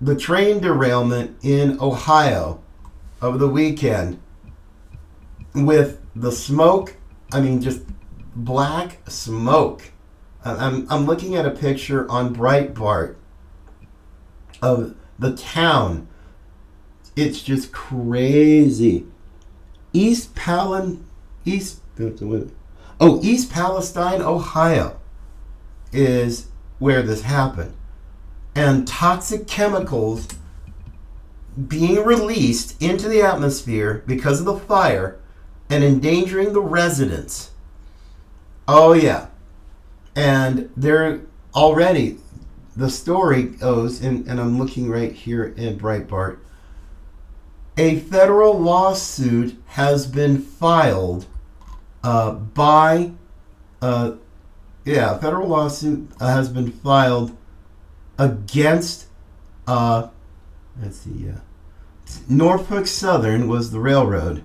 the 0.02 0.16
train 0.16 0.60
derailment 0.60 1.38
in 1.42 1.80
Ohio 1.80 2.62
over 3.22 3.38
the 3.38 3.48
weekend 3.48 4.20
with 5.54 6.02
the 6.14 6.32
smoke 6.32 6.98
I 7.34 7.42
mean, 7.42 7.62
just 7.62 7.82
black 8.36 9.00
smoke. 9.10 9.92
I'm, 10.46 10.86
I'm 10.90 11.06
looking 11.06 11.36
at 11.36 11.48
a 11.48 11.52
picture 11.52 12.10
on 12.10 12.36
Breitbart 12.36 13.16
of 14.62 14.96
the 15.18 15.36
town. 15.36 16.08
It's 17.16 17.42
just 17.42 17.72
crazy. 17.72 19.08
East 19.94 20.36
Palin, 20.36 21.06
East, 21.44 21.82
oh, 23.00 23.20
East 23.24 23.52
Palestine, 23.52 24.22
Ohio 24.22 25.00
is 25.92 26.48
where 26.80 27.02
this 27.02 27.22
happened. 27.22 27.74
And 28.56 28.88
toxic 28.88 29.48
chemicals 29.48 30.28
being 31.68 32.04
released 32.04 32.82
into 32.82 33.08
the 33.08 33.22
atmosphere 33.22 34.04
because 34.08 34.40
of 34.40 34.46
the 34.46 34.58
fire 34.58 35.20
and 35.70 35.84
endangering 35.84 36.54
the 36.54 36.62
residents. 36.62 37.52
Oh, 38.68 38.94
yeah. 38.94 39.28
And 40.16 40.70
they're 40.76 41.22
already, 41.56 42.18
the 42.76 42.90
story 42.90 43.44
goes, 43.44 44.02
and, 44.02 44.28
and 44.28 44.40
I'm 44.40 44.58
looking 44.58 44.90
right 44.90 45.12
here 45.12 45.46
in 45.46 45.78
Breitbart, 45.78 46.40
a 47.78 48.00
federal 48.00 48.60
lawsuit 48.60 49.56
has 49.68 50.06
been 50.06 50.40
filed 50.40 51.26
uh, 52.04 52.34
by, 52.34 53.12
uh, 53.82 54.14
yeah, 54.86 55.16
a 55.16 55.20
federal 55.20 55.48
lawsuit 55.48 56.10
has 56.20 56.50
been 56.50 56.72
filed 56.72 57.36
against, 58.18 59.08
uh, 59.68 60.10
let's 60.82 60.98
see, 60.98 61.12
yeah. 61.12 61.40
Norfolk 62.28 62.86
Southern 62.86 63.48
was 63.48 63.72
the 63.72 63.80
railroad 63.80 64.44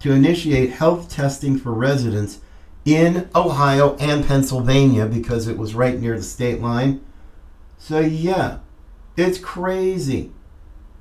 to 0.00 0.12
initiate 0.12 0.70
health 0.70 1.10
testing 1.10 1.58
for 1.58 1.72
residents 1.72 2.40
in 2.84 3.28
Ohio 3.34 3.96
and 3.96 4.26
Pennsylvania 4.26 5.06
because 5.06 5.48
it 5.48 5.56
was 5.56 5.74
right 5.74 5.98
near 5.98 6.16
the 6.16 6.22
state 6.22 6.60
line. 6.60 7.04
So, 7.78 8.00
yeah, 8.00 8.58
it's 9.16 9.38
crazy. 9.38 10.32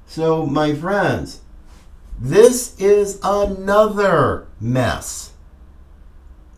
So, 0.05 0.45
my 0.45 0.73
friends, 0.73 1.41
This 2.17 2.79
is 2.79 3.19
another 3.23 4.47
mess. 4.61 5.33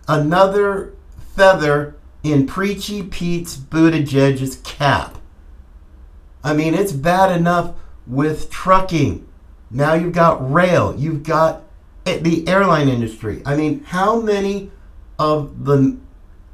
Another 0.08 0.94
feather 1.36 1.96
in 2.24 2.48
Preachy 2.48 3.04
Pete's 3.04 3.56
Buttigieg's 3.56 4.58
cap. 4.58 5.18
I 6.44 6.54
mean, 6.54 6.74
it's 6.74 6.92
bad 6.92 7.38
enough 7.38 7.74
with 8.06 8.50
trucking. 8.50 9.28
Now 9.70 9.94
you've 9.94 10.14
got 10.14 10.52
rail. 10.52 10.96
You've 10.98 11.24
got 11.24 11.64
the 12.06 12.48
airline 12.48 12.88
industry. 12.88 13.42
I 13.46 13.56
mean, 13.56 13.84
how 13.84 14.22
many 14.22 14.72
of 15.20 15.66
the 15.66 15.98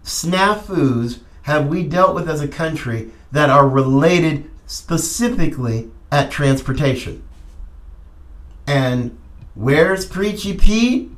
snafus 0.03 1.19
have 1.43 1.67
we 1.67 1.83
dealt 1.83 2.15
with 2.15 2.27
as 2.27 2.41
a 2.41 2.47
country 2.47 3.11
that 3.31 3.49
are 3.49 3.67
related 3.67 4.49
specifically 4.65 5.91
at 6.11 6.31
transportation? 6.31 7.23
And 8.65 9.17
where's 9.53 10.05
Preachy 10.05 10.57
Pete? 10.57 11.11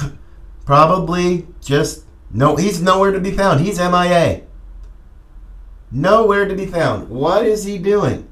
Probably 0.68 1.46
just 1.62 2.04
no, 2.30 2.56
he's 2.56 2.82
nowhere 2.82 3.10
to 3.10 3.18
be 3.18 3.30
found. 3.30 3.60
He's 3.60 3.78
MIA. 3.78 4.42
Nowhere 5.90 6.46
to 6.46 6.54
be 6.54 6.66
found. 6.66 7.08
What 7.08 7.46
is 7.46 7.64
he 7.64 7.78
doing? 7.78 8.28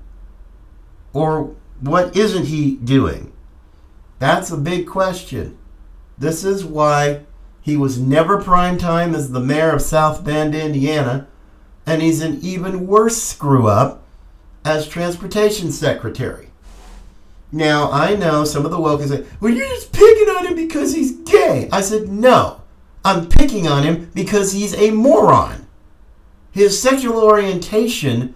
Or 1.14 1.54
what 1.80 2.14
isn't 2.14 2.44
he 2.44 2.76
doing? 2.76 3.32
That's 4.18 4.50
a 4.50 4.58
big 4.58 4.86
question. 4.86 5.56
This 6.18 6.44
is 6.44 6.62
why 6.62 7.22
he 7.62 7.74
was 7.74 7.98
never 7.98 8.42
prime 8.42 8.76
time 8.76 9.14
as 9.14 9.30
the 9.30 9.40
mayor 9.40 9.70
of 9.70 9.80
South 9.80 10.22
Bend, 10.22 10.54
Indiana, 10.54 11.28
and 11.86 12.02
he's 12.02 12.20
an 12.20 12.40
even 12.42 12.86
worse 12.86 13.16
screw 13.16 13.66
up 13.66 14.02
as 14.62 14.86
transportation 14.86 15.72
secretary. 15.72 16.50
Now, 17.52 17.90
I 17.90 18.16
know 18.16 18.44
some 18.44 18.64
of 18.64 18.70
the 18.70 18.80
woke 18.80 19.02
say, 19.02 19.24
well, 19.40 19.52
you're 19.52 19.68
just 19.68 19.92
picking 19.92 20.28
on 20.28 20.46
him 20.46 20.56
because 20.56 20.94
he's 20.94 21.12
gay. 21.12 21.68
I 21.72 21.80
said, 21.80 22.08
no, 22.08 22.62
I'm 23.04 23.28
picking 23.28 23.68
on 23.68 23.84
him 23.84 24.10
because 24.14 24.52
he's 24.52 24.74
a 24.74 24.90
moron. 24.90 25.66
His 26.50 26.80
sexual 26.80 27.22
orientation 27.22 28.34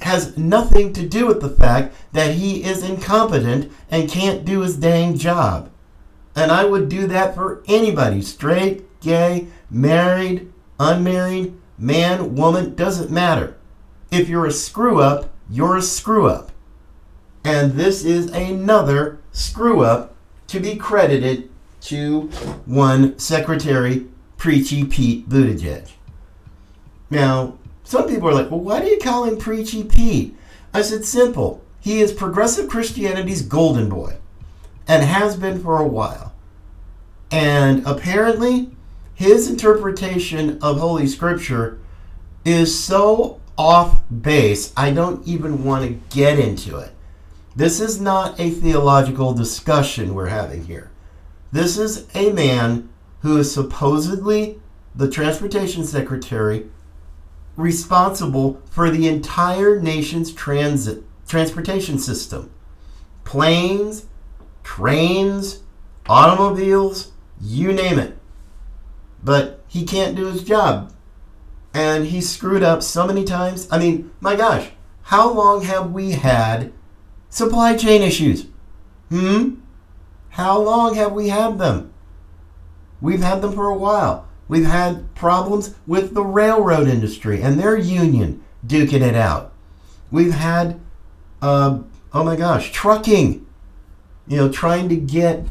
has 0.00 0.36
nothing 0.36 0.92
to 0.92 1.06
do 1.06 1.26
with 1.26 1.40
the 1.40 1.50
fact 1.50 1.94
that 2.12 2.34
he 2.34 2.62
is 2.62 2.82
incompetent 2.82 3.72
and 3.90 4.10
can't 4.10 4.44
do 4.44 4.60
his 4.60 4.76
dang 4.76 5.16
job. 5.16 5.70
And 6.34 6.52
I 6.52 6.64
would 6.64 6.88
do 6.88 7.06
that 7.06 7.34
for 7.34 7.62
anybody 7.66 8.20
straight, 8.22 9.00
gay, 9.00 9.48
married, 9.70 10.52
unmarried, 10.78 11.54
man, 11.78 12.34
woman, 12.34 12.74
doesn't 12.74 13.10
matter. 13.10 13.56
If 14.10 14.28
you're 14.28 14.46
a 14.46 14.52
screw 14.52 15.00
up, 15.00 15.32
you're 15.48 15.76
a 15.76 15.82
screw 15.82 16.26
up. 16.26 16.52
And 17.46 17.74
this 17.74 18.04
is 18.04 18.26
another 18.32 19.20
screw 19.30 19.82
up 19.82 20.16
to 20.48 20.58
be 20.58 20.74
credited 20.74 21.48
to 21.82 22.22
one 22.64 23.16
Secretary 23.20 24.08
Preachy 24.36 24.84
Pete 24.84 25.28
Buttigieg. 25.28 25.92
Now, 27.08 27.56
some 27.84 28.08
people 28.08 28.28
are 28.28 28.34
like, 28.34 28.50
well, 28.50 28.58
why 28.58 28.80
do 28.80 28.88
you 28.88 28.98
call 28.98 29.26
him 29.26 29.38
Preachy 29.38 29.84
Pete? 29.84 30.36
I 30.74 30.82
said, 30.82 31.04
simple. 31.04 31.62
He 31.78 32.00
is 32.00 32.12
progressive 32.12 32.68
Christianity's 32.68 33.42
golden 33.42 33.88
boy 33.88 34.16
and 34.88 35.04
has 35.04 35.36
been 35.36 35.62
for 35.62 35.78
a 35.80 35.86
while. 35.86 36.34
And 37.30 37.86
apparently, 37.86 38.72
his 39.14 39.48
interpretation 39.48 40.58
of 40.60 40.80
Holy 40.80 41.06
Scripture 41.06 41.78
is 42.44 42.76
so 42.76 43.40
off 43.56 44.02
base, 44.08 44.72
I 44.76 44.90
don't 44.90 45.24
even 45.28 45.62
want 45.62 45.86
to 45.86 46.16
get 46.16 46.40
into 46.40 46.78
it. 46.78 46.90
This 47.56 47.80
is 47.80 47.98
not 47.98 48.38
a 48.38 48.50
theological 48.50 49.32
discussion 49.32 50.14
we're 50.14 50.26
having 50.26 50.66
here. 50.66 50.90
This 51.52 51.78
is 51.78 52.06
a 52.14 52.30
man 52.30 52.90
who 53.20 53.38
is 53.38 53.50
supposedly 53.50 54.60
the 54.94 55.10
transportation 55.10 55.84
secretary 55.84 56.66
responsible 57.56 58.60
for 58.70 58.90
the 58.90 59.08
entire 59.08 59.80
nation's 59.80 60.34
transit 60.34 61.02
transportation 61.26 61.98
system. 61.98 62.50
Planes, 63.24 64.04
trains, 64.62 65.62
automobiles, 66.06 67.12
you 67.40 67.72
name 67.72 67.98
it. 67.98 68.18
But 69.24 69.64
he 69.66 69.86
can't 69.86 70.14
do 70.14 70.26
his 70.26 70.44
job. 70.44 70.92
And 71.72 72.06
he 72.06 72.20
screwed 72.20 72.62
up 72.62 72.82
so 72.82 73.06
many 73.06 73.24
times. 73.24 73.66
I 73.70 73.78
mean, 73.78 74.10
my 74.20 74.36
gosh, 74.36 74.68
how 75.04 75.32
long 75.32 75.62
have 75.62 75.92
we 75.92 76.12
had 76.12 76.72
supply 77.36 77.76
chain 77.76 78.00
issues? 78.00 78.46
Hmm? 79.10 79.56
How 80.30 80.58
long 80.58 80.94
have 80.94 81.12
we 81.12 81.28
had 81.28 81.58
them? 81.58 81.92
We've 83.02 83.22
had 83.22 83.42
them 83.42 83.52
for 83.52 83.66
a 83.66 83.76
while. 83.76 84.26
We've 84.48 84.64
had 84.64 85.14
problems 85.14 85.74
with 85.86 86.14
the 86.14 86.24
railroad 86.24 86.88
industry 86.88 87.42
and 87.42 87.58
their 87.58 87.76
union 87.76 88.42
duking 88.66 89.02
it 89.02 89.14
out. 89.14 89.52
We've 90.10 90.32
had, 90.32 90.80
uh, 91.42 91.80
oh 92.14 92.24
my 92.24 92.36
gosh, 92.36 92.72
trucking. 92.72 93.46
You 94.26 94.36
know, 94.36 94.50
trying 94.50 94.88
to 94.88 94.96
get 94.96 95.46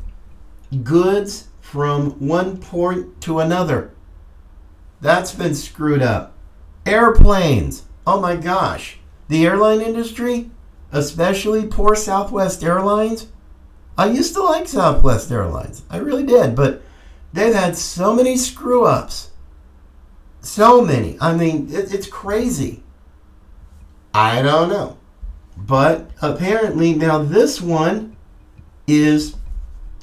goods 0.84 1.50
from 1.62 2.12
one 2.14 2.58
port 2.58 3.22
to 3.22 3.40
another. 3.40 3.94
That's 5.02 5.34
been 5.34 5.54
screwed 5.54 6.02
up. 6.02 6.34
Airplanes. 6.84 7.84
Oh 8.08 8.20
my 8.20 8.36
gosh. 8.36 8.98
The 9.28 9.46
airline 9.46 9.82
industry, 9.82 10.50
especially 10.96 11.68
poor 11.68 11.96
Southwest 11.96 12.64
Airlines. 12.64 13.28
I 13.98 14.08
used 14.08 14.34
to 14.34 14.44
like 14.44 14.68
Southwest 14.68 15.32
Airlines. 15.32 15.84
I 15.90 15.98
really 15.98 16.26
did, 16.26 16.56
but 16.56 16.82
They've 17.36 17.54
had 17.54 17.76
so 17.76 18.16
many 18.16 18.38
screw 18.38 18.86
ups. 18.86 19.32
So 20.40 20.82
many. 20.82 21.18
I 21.20 21.36
mean, 21.36 21.68
it, 21.70 21.94
it's 21.94 22.08
crazy. 22.08 22.82
I 24.14 24.42
don't 24.42 24.70
know. 24.70 24.98
But 25.58 26.10
apparently, 26.22 26.94
now 26.94 27.18
this 27.18 27.60
one 27.60 28.16
is 28.88 29.36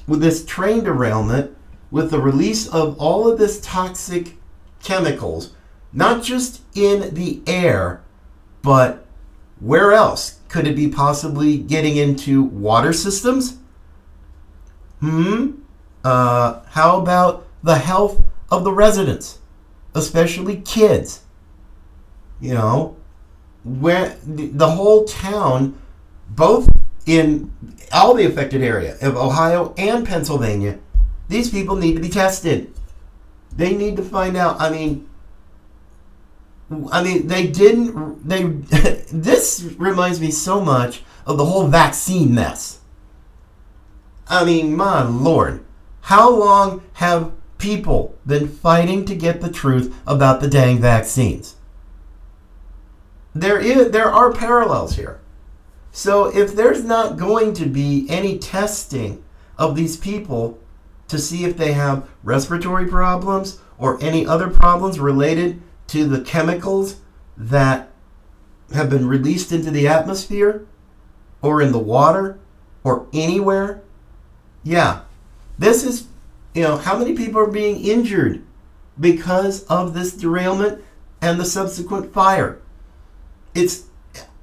with 0.07 0.21
this 0.21 0.45
train 0.45 0.83
derailment, 0.83 1.57
with 1.89 2.11
the 2.11 2.19
release 2.21 2.67
of 2.67 2.99
all 2.99 3.27
of 3.27 3.39
this 3.39 3.59
toxic 3.61 4.37
chemicals, 4.83 5.55
not 5.91 6.21
just 6.21 6.61
in 6.75 7.15
the 7.15 7.41
air, 7.47 8.03
but 8.61 9.07
where 9.59 9.91
else 9.91 10.39
could 10.53 10.67
it 10.67 10.75
be 10.75 10.87
possibly 10.87 11.57
getting 11.57 11.97
into 11.97 12.43
water 12.43 12.93
systems? 12.93 13.57
Hmm? 14.99 15.53
Uh, 16.03 16.61
how 16.69 17.01
about 17.01 17.47
the 17.63 17.79
health 17.79 18.23
of 18.51 18.63
the 18.63 18.71
residents, 18.71 19.39
especially 19.95 20.57
kids? 20.57 21.23
You 22.39 22.53
know, 22.53 22.95
where 23.63 24.15
the 24.23 24.69
whole 24.69 25.05
town, 25.05 25.75
both 26.29 26.69
in 27.07 27.51
all 27.91 28.13
the 28.13 28.25
affected 28.25 28.61
area 28.61 28.95
of 29.01 29.17
Ohio 29.17 29.73
and 29.75 30.05
Pennsylvania, 30.05 30.77
these 31.29 31.49
people 31.49 31.75
need 31.77 31.95
to 31.95 32.01
be 32.01 32.09
tested. 32.09 32.71
They 33.55 33.75
need 33.75 33.97
to 33.97 34.03
find 34.03 34.37
out. 34.37 34.61
I 34.61 34.69
mean, 34.69 35.09
I 36.91 37.03
mean, 37.03 37.27
they 37.27 37.47
didn't. 37.47 38.27
They. 38.27 38.43
this 39.11 39.73
reminds 39.77 40.19
me 40.19 40.31
so 40.31 40.61
much 40.61 41.03
of 41.25 41.37
the 41.37 41.45
whole 41.45 41.67
vaccine 41.67 42.33
mess. 42.33 42.79
I 44.27 44.45
mean, 44.45 44.75
my 44.75 45.03
lord, 45.03 45.63
how 46.01 46.29
long 46.29 46.83
have 46.93 47.31
people 47.57 48.17
been 48.25 48.47
fighting 48.47 49.05
to 49.05 49.15
get 49.15 49.41
the 49.41 49.51
truth 49.51 49.95
about 50.07 50.41
the 50.41 50.49
dang 50.49 50.79
vaccines? 50.79 51.55
There 53.35 53.59
is 53.59 53.91
there 53.91 54.11
are 54.11 54.31
parallels 54.33 54.95
here. 54.95 55.19
So 55.91 56.35
if 56.35 56.55
there's 56.55 56.83
not 56.83 57.17
going 57.17 57.53
to 57.55 57.65
be 57.65 58.07
any 58.09 58.39
testing 58.39 59.23
of 59.57 59.75
these 59.75 59.97
people 59.97 60.59
to 61.07 61.19
see 61.19 61.45
if 61.45 61.55
they 61.55 61.73
have 61.73 62.09
respiratory 62.23 62.87
problems 62.87 63.59
or 63.77 64.01
any 64.01 64.25
other 64.25 64.49
problems 64.49 64.99
related 64.99 65.61
to 65.93 66.05
the 66.05 66.21
chemicals 66.21 66.95
that 67.37 67.89
have 68.73 68.89
been 68.89 69.07
released 69.07 69.51
into 69.51 69.69
the 69.69 69.87
atmosphere 69.87 70.65
or 71.43 71.61
in 71.61 71.71
the 71.71 71.77
water 71.77 72.39
or 72.83 73.05
anywhere, 73.13 73.79
yeah, 74.63 75.01
this 75.59 75.83
is, 75.83 76.07
you 76.55 76.63
know, 76.63 76.77
how 76.77 76.97
many 76.97 77.13
people 77.13 77.39
are 77.39 77.45
being 77.45 77.79
injured 77.79 78.43
because 78.99 79.65
of 79.65 79.93
this 79.93 80.13
derailment 80.13 80.83
and 81.21 81.39
the 81.39 81.45
subsequent 81.45 82.11
fire? 82.11 82.59
It's, 83.53 83.83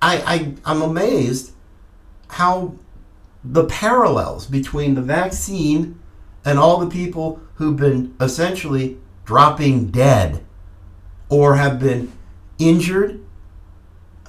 I, 0.01 0.19
I, 0.19 0.55
I'm 0.65 0.83
amazed 0.83 1.51
how 2.29 2.77
the 3.43 3.65
parallels 3.65 4.47
between 4.47 4.95
the 4.95 5.03
vaccine 5.03 5.99
and 6.45 6.61
all 6.61 6.79
the 6.79 6.91
people 6.91 7.41
who've 7.55 7.77
been 7.77 8.15
essentially 8.21 8.99
dropping 9.25 9.89
dead 9.89 10.45
or 11.31 11.57
have 11.57 11.81
been 11.81 12.13
injured, 12.59 13.25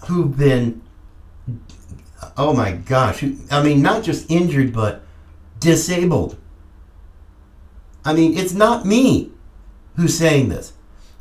who've 0.08 0.38
been, 0.38 0.82
oh 2.38 2.54
my 2.54 2.72
gosh, 2.72 3.24
I 3.52 3.62
mean, 3.62 3.82
not 3.82 4.04
just 4.04 4.30
injured, 4.32 4.72
but 4.72 5.04
disabled. 5.60 6.38
I 8.06 8.14
mean, 8.14 8.38
it's 8.38 8.54
not 8.54 8.86
me 8.86 9.32
who's 9.96 10.18
saying 10.18 10.50
this. 10.50 10.74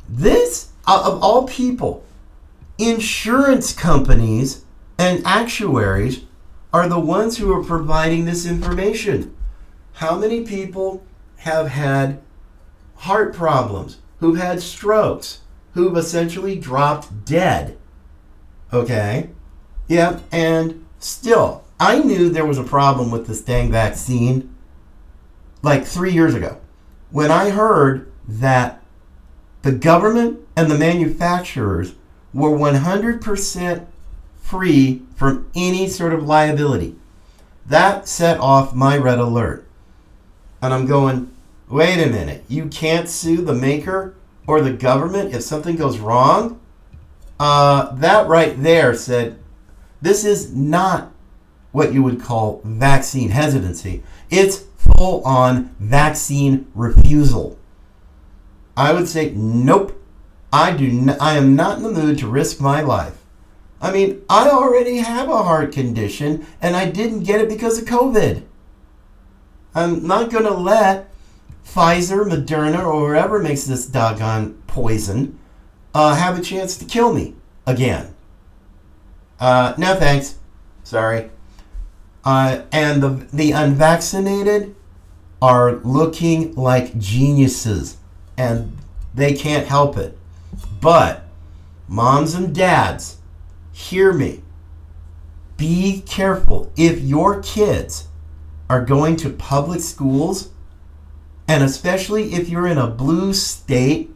This, 0.07 0.69
of 0.87 1.21
all 1.21 1.47
people, 1.47 2.03
insurance 2.77 3.73
companies 3.73 4.63
and 4.97 5.21
actuaries 5.25 6.23
are 6.73 6.87
the 6.87 6.99
ones 6.99 7.37
who 7.37 7.53
are 7.53 7.63
providing 7.63 8.25
this 8.25 8.45
information. 8.45 9.35
How 9.93 10.17
many 10.17 10.41
people 10.41 11.03
have 11.37 11.67
had 11.67 12.21
heart 12.95 13.33
problems, 13.33 13.97
who've 14.19 14.37
had 14.37 14.61
strokes, 14.61 15.40
who've 15.73 15.97
essentially 15.97 16.57
dropped 16.57 17.25
dead? 17.25 17.77
Okay? 18.73 19.29
Yeah, 19.87 20.19
and 20.31 20.85
still, 20.99 21.63
I 21.79 21.99
knew 21.99 22.29
there 22.29 22.45
was 22.45 22.57
a 22.57 22.63
problem 22.63 23.11
with 23.11 23.27
this 23.27 23.41
dang 23.41 23.71
vaccine 23.71 24.53
like 25.61 25.85
three 25.85 26.13
years 26.13 26.33
ago 26.33 26.59
when 27.11 27.31
I 27.31 27.49
heard 27.49 28.11
that 28.27 28.81
the 29.61 29.71
government 29.71 30.39
and 30.55 30.71
the 30.71 30.77
manufacturers 30.77 31.93
were 32.33 32.49
100% 32.49 33.85
free 34.41 35.01
from 35.15 35.49
any 35.55 35.87
sort 35.87 36.13
of 36.13 36.23
liability. 36.23 36.95
That 37.65 38.07
set 38.07 38.39
off 38.39 38.73
my 38.73 38.97
red 38.97 39.19
alert. 39.19 39.67
And 40.61 40.73
I'm 40.73 40.85
going, 40.85 41.31
wait 41.69 42.01
a 42.01 42.09
minute, 42.09 42.43
you 42.47 42.67
can't 42.67 43.09
sue 43.09 43.43
the 43.43 43.53
maker 43.53 44.15
or 44.47 44.61
the 44.61 44.73
government 44.73 45.33
if 45.33 45.43
something 45.43 45.75
goes 45.75 45.99
wrong? 45.99 46.59
Uh, 47.39 47.93
that 47.95 48.27
right 48.27 48.61
there 48.61 48.93
said, 48.93 49.39
this 50.01 50.23
is 50.25 50.53
not 50.55 51.11
what 51.71 51.93
you 51.93 52.03
would 52.03 52.21
call 52.21 52.61
vaccine 52.63 53.29
hesitancy. 53.29 54.03
It's 54.29 54.65
full 54.75 55.23
on 55.23 55.75
vaccine 55.79 56.71
refusal. 56.75 57.57
I 58.75 58.93
would 58.93 59.07
say, 59.07 59.31
nope. 59.31 59.97
I 60.53 60.75
do. 60.75 60.85
N- 60.87 61.17
I 61.19 61.37
am 61.37 61.55
not 61.55 61.77
in 61.77 61.83
the 61.83 61.91
mood 61.91 62.17
to 62.19 62.27
risk 62.27 62.59
my 62.59 62.81
life. 62.81 63.17
I 63.81 63.91
mean, 63.91 64.21
I 64.29 64.49
already 64.49 64.97
have 64.97 65.29
a 65.29 65.43
heart 65.43 65.71
condition, 65.71 66.45
and 66.61 66.75
I 66.75 66.89
didn't 66.89 67.23
get 67.23 67.41
it 67.41 67.49
because 67.49 67.79
of 67.79 67.85
COVID. 67.85 68.43
I'm 69.73 70.05
not 70.05 70.29
going 70.29 70.43
to 70.43 70.53
let 70.53 71.10
Pfizer, 71.65 72.25
Moderna, 72.25 72.85
or 72.85 73.09
whoever 73.09 73.39
makes 73.39 73.63
this 73.63 73.85
doggone 73.85 74.61
poison 74.67 75.39
uh, 75.93 76.15
have 76.15 76.37
a 76.37 76.41
chance 76.41 76.77
to 76.77 76.85
kill 76.85 77.13
me 77.13 77.35
again. 77.65 78.13
Uh, 79.39 79.73
no 79.77 79.95
thanks. 79.95 80.37
Sorry. 80.83 81.29
Uh, 82.23 82.61
and 82.71 83.01
the, 83.01 83.27
the 83.33 83.51
unvaccinated 83.51 84.75
are 85.41 85.77
looking 85.77 86.53
like 86.53 86.97
geniuses, 86.99 87.97
and 88.37 88.77
they 89.13 89.33
can't 89.33 89.65
help 89.65 89.97
it. 89.97 90.17
But, 90.79 91.23
moms 91.87 92.35
and 92.35 92.53
dads, 92.53 93.17
hear 93.71 94.13
me. 94.13 94.43
Be 95.57 96.01
careful. 96.01 96.71
If 96.75 97.01
your 97.01 97.41
kids 97.41 98.07
are 98.69 98.85
going 98.85 99.15
to 99.17 99.29
public 99.29 99.81
schools, 99.81 100.49
and 101.51 101.65
especially 101.65 102.33
if 102.33 102.47
you're 102.47 102.65
in 102.65 102.77
a 102.77 102.87
blue 102.87 103.33
state 103.33 104.09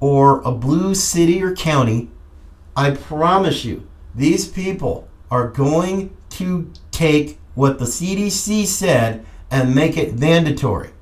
or 0.00 0.40
a 0.40 0.50
blue 0.50 0.94
city 0.94 1.42
or 1.42 1.54
county, 1.54 2.08
I 2.74 2.92
promise 2.92 3.62
you, 3.62 3.86
these 4.14 4.48
people 4.48 5.06
are 5.30 5.48
going 5.48 6.16
to 6.30 6.72
take 6.90 7.38
what 7.54 7.78
the 7.78 7.84
CDC 7.84 8.64
said 8.64 9.22
and 9.50 9.74
make 9.74 9.98
it 9.98 10.18
mandatory. 10.18 10.92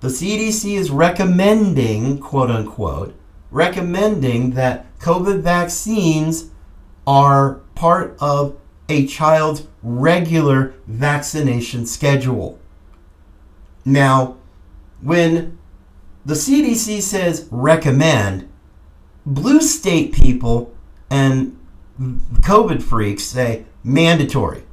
The 0.00 0.08
CDC 0.08 0.78
is 0.78 0.90
recommending, 0.90 2.18
quote 2.18 2.50
unquote, 2.50 3.14
recommending 3.50 4.52
that 4.52 4.98
COVID 4.98 5.42
vaccines 5.42 6.52
are 7.06 7.60
part 7.74 8.16
of 8.18 8.56
a 8.88 9.06
child's 9.06 9.66
regular 9.82 10.72
vaccination 10.86 11.84
schedule. 11.84 12.58
Now, 13.84 14.38
when 15.02 15.58
the 16.24 16.34
CDC 16.34 17.02
says 17.02 17.48
recommend, 17.50 18.48
blue 19.24 19.60
state 19.60 20.12
people 20.12 20.74
and 21.08 21.58
COVID 22.00 22.82
freaks 22.82 23.24
say 23.24 23.64
mandatory. 23.82 24.64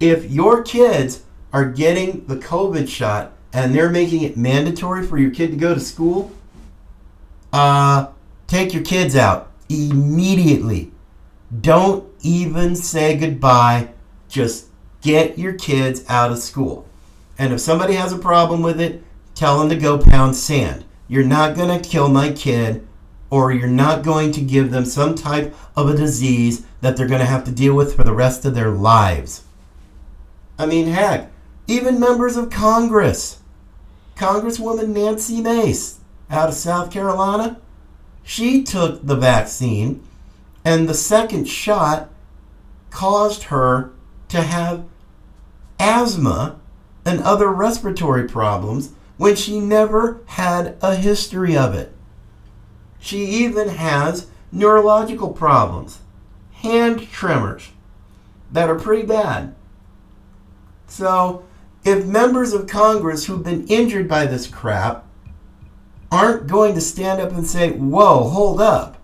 If 0.00 0.30
your 0.30 0.62
kids 0.62 1.22
are 1.52 1.64
getting 1.64 2.26
the 2.26 2.36
COVID 2.36 2.88
shot 2.88 3.32
and 3.52 3.74
they're 3.74 3.90
making 3.90 4.22
it 4.22 4.36
mandatory 4.36 5.06
for 5.06 5.18
your 5.18 5.30
kid 5.30 5.50
to 5.52 5.56
go 5.56 5.74
to 5.74 5.80
school, 5.80 6.32
uh, 7.52 8.08
take 8.46 8.74
your 8.74 8.82
kids 8.82 9.14
out 9.14 9.52
immediately. 9.68 10.90
Don't 11.60 12.04
even 12.22 12.74
say 12.74 13.16
goodbye. 13.16 13.90
Just 14.28 14.66
get 15.00 15.38
your 15.38 15.52
kids 15.52 16.04
out 16.08 16.32
of 16.32 16.38
school. 16.38 16.88
And 17.38 17.52
if 17.52 17.60
somebody 17.60 17.94
has 17.94 18.12
a 18.12 18.18
problem 18.18 18.62
with 18.62 18.80
it, 18.80 19.02
tell 19.44 19.58
them 19.58 19.68
to 19.68 19.76
go 19.76 19.98
pound 19.98 20.34
sand. 20.34 20.82
You're 21.06 21.22
not 21.22 21.54
going 21.54 21.68
to 21.68 21.86
kill 21.86 22.08
my 22.08 22.32
kid, 22.32 22.88
or 23.28 23.52
you're 23.52 23.68
not 23.68 24.02
going 24.02 24.32
to 24.32 24.40
give 24.40 24.70
them 24.70 24.86
some 24.86 25.14
type 25.14 25.54
of 25.76 25.90
a 25.90 25.94
disease 25.94 26.64
that 26.80 26.96
they're 26.96 27.06
going 27.06 27.20
to 27.20 27.26
have 27.26 27.44
to 27.44 27.50
deal 27.50 27.74
with 27.74 27.94
for 27.94 28.04
the 28.04 28.14
rest 28.14 28.46
of 28.46 28.54
their 28.54 28.70
lives. 28.70 29.44
I 30.58 30.64
mean, 30.64 30.86
heck, 30.86 31.30
even 31.66 32.00
members 32.00 32.38
of 32.38 32.48
Congress. 32.48 33.40
Congresswoman 34.16 34.88
Nancy 34.88 35.42
Mace 35.42 36.00
out 36.30 36.48
of 36.48 36.54
South 36.54 36.90
Carolina, 36.90 37.60
she 38.22 38.62
took 38.62 39.06
the 39.06 39.14
vaccine, 39.14 40.02
and 40.64 40.88
the 40.88 40.94
second 40.94 41.44
shot 41.44 42.08
caused 42.88 43.42
her 43.44 43.92
to 44.28 44.40
have 44.40 44.86
asthma 45.78 46.58
and 47.04 47.20
other 47.20 47.48
respiratory 47.48 48.26
problems 48.26 48.92
when 49.16 49.36
she 49.36 49.60
never 49.60 50.20
had 50.26 50.76
a 50.82 50.96
history 50.96 51.56
of 51.56 51.74
it. 51.74 51.92
She 52.98 53.24
even 53.24 53.68
has 53.68 54.28
neurological 54.50 55.32
problems, 55.32 56.00
hand 56.52 57.10
tremors 57.10 57.70
that 58.50 58.70
are 58.70 58.78
pretty 58.78 59.06
bad. 59.06 59.54
So, 60.86 61.44
if 61.84 62.06
members 62.06 62.52
of 62.52 62.66
Congress 62.66 63.26
who've 63.26 63.44
been 63.44 63.66
injured 63.66 64.08
by 64.08 64.26
this 64.26 64.46
crap 64.46 65.04
aren't 66.10 66.46
going 66.46 66.74
to 66.74 66.80
stand 66.80 67.20
up 67.20 67.32
and 67.32 67.46
say, 67.46 67.72
whoa, 67.72 68.28
hold 68.28 68.60
up, 68.60 69.00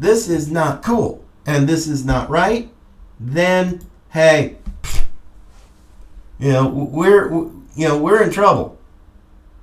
this 0.00 0.28
is 0.28 0.50
not 0.50 0.82
cool 0.82 1.24
and 1.44 1.68
this 1.68 1.86
is 1.86 2.04
not 2.04 2.30
right, 2.30 2.70
then 3.18 3.80
hey, 4.10 4.56
you 6.38 6.52
know, 6.52 6.68
we're 6.68 7.30
you 7.76 7.88
know, 7.88 7.98
we're 7.98 8.22
in 8.22 8.30
trouble. 8.30 8.75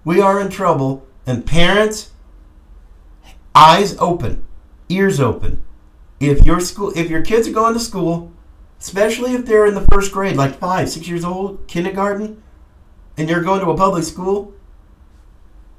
We 0.06 0.20
are 0.20 0.40
in 0.40 0.50
trouble 0.50 1.06
and 1.26 1.46
parents 1.46 2.12
eyes 3.56 3.96
open, 4.00 4.46
ears 4.90 5.20
open. 5.20 5.64
If 6.20 6.46
your 6.46 6.60
school 6.60 6.92
if 6.96 7.10
your 7.10 7.22
kids 7.22 7.48
are 7.48 7.54
going 7.54 7.74
to 7.74 7.80
school, 7.80 8.32
especially 8.80 9.34
if 9.34 9.46
they're 9.46 9.66
in 9.66 9.76
the 9.76 9.88
first 9.92 10.12
grade, 10.12 10.36
like 10.36 10.60
5, 10.60 10.90
6 10.90 11.08
years 11.08 11.24
old, 11.24 11.66
kindergarten, 11.68 12.42
and 13.18 13.30
you're 13.30 13.42
going 13.42 13.62
to 13.62 13.70
a 13.70 13.78
public 13.78 14.04
school, 14.04 14.54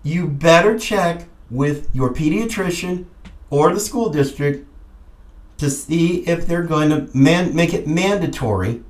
you 0.03 0.27
better 0.27 0.79
check 0.79 1.27
with 1.51 1.89
your 1.95 2.13
pediatrician 2.13 3.07
or 3.51 3.73
the 3.73 3.81
school 3.81 4.11
district 4.11 4.69
to 5.59 5.71
see 5.71 6.19
if 6.27 6.47
they're 6.47 6.63
going 6.63 6.91
to 6.91 7.09
man- 7.17 7.55
make 7.55 7.73
it 7.73 7.87
mandatory 7.87 8.83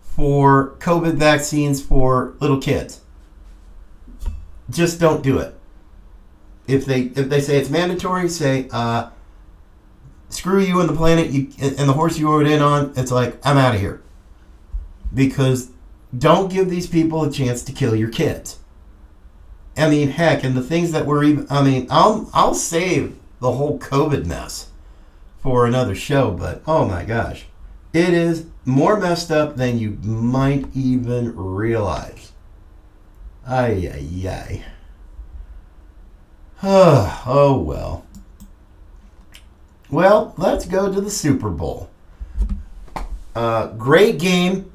for 0.00 0.76
COVID 0.78 1.14
vaccines 1.14 1.82
for 1.82 2.34
little 2.40 2.60
kids. 2.60 3.00
Just 4.70 5.00
don't 5.00 5.22
do 5.22 5.38
it. 5.38 5.54
If 6.66 6.84
they 6.84 7.02
if 7.02 7.28
they 7.28 7.40
say 7.40 7.58
it's 7.58 7.70
mandatory, 7.70 8.28
say 8.28 8.68
uh, 8.70 9.10
screw 10.28 10.60
you 10.60 10.80
and 10.80 10.88
the 10.88 10.94
planet 10.94 11.30
you 11.30 11.48
and 11.60 11.88
the 11.88 11.94
horse 11.94 12.18
you 12.18 12.30
rode 12.30 12.46
in 12.46 12.60
on. 12.60 12.92
It's 12.96 13.10
like 13.10 13.38
I'm 13.46 13.56
out 13.56 13.74
of 13.74 13.80
here 13.80 14.02
because 15.14 15.70
don't 16.16 16.52
give 16.52 16.68
these 16.68 16.86
people 16.86 17.24
a 17.24 17.32
chance 17.32 17.62
to 17.62 17.72
kill 17.72 17.94
your 17.94 18.10
kids. 18.10 18.58
I 19.76 19.88
mean, 19.88 20.10
heck, 20.10 20.42
and 20.42 20.56
the 20.56 20.62
things 20.62 20.92
that 20.92 21.06
we're 21.06 21.24
even. 21.24 21.46
I 21.48 21.62
mean, 21.62 21.86
I'll 21.90 22.28
I'll 22.34 22.54
save 22.54 23.16
the 23.40 23.52
whole 23.52 23.78
COVID 23.78 24.26
mess 24.26 24.70
for 25.38 25.66
another 25.66 25.94
show, 25.94 26.32
but 26.32 26.62
oh 26.66 26.84
my 26.84 27.04
gosh, 27.04 27.46
it 27.92 28.12
is 28.12 28.46
more 28.64 28.98
messed 28.98 29.30
up 29.30 29.56
than 29.56 29.78
you 29.78 29.92
might 30.02 30.66
even 30.74 31.36
realize. 31.36 32.27
Ay 33.48 33.90
ay 33.90 34.28
ay. 34.28 34.64
oh 36.62 37.58
well. 37.64 38.04
Well, 39.90 40.34
let's 40.36 40.66
go 40.66 40.92
to 40.92 41.00
the 41.00 41.10
Super 41.10 41.48
Bowl. 41.48 41.88
Uh, 43.34 43.68
great 43.68 44.18
game, 44.18 44.70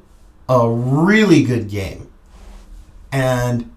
a 0.48 0.68
really 0.68 1.44
good 1.44 1.68
game. 1.68 2.10
And 3.12 3.70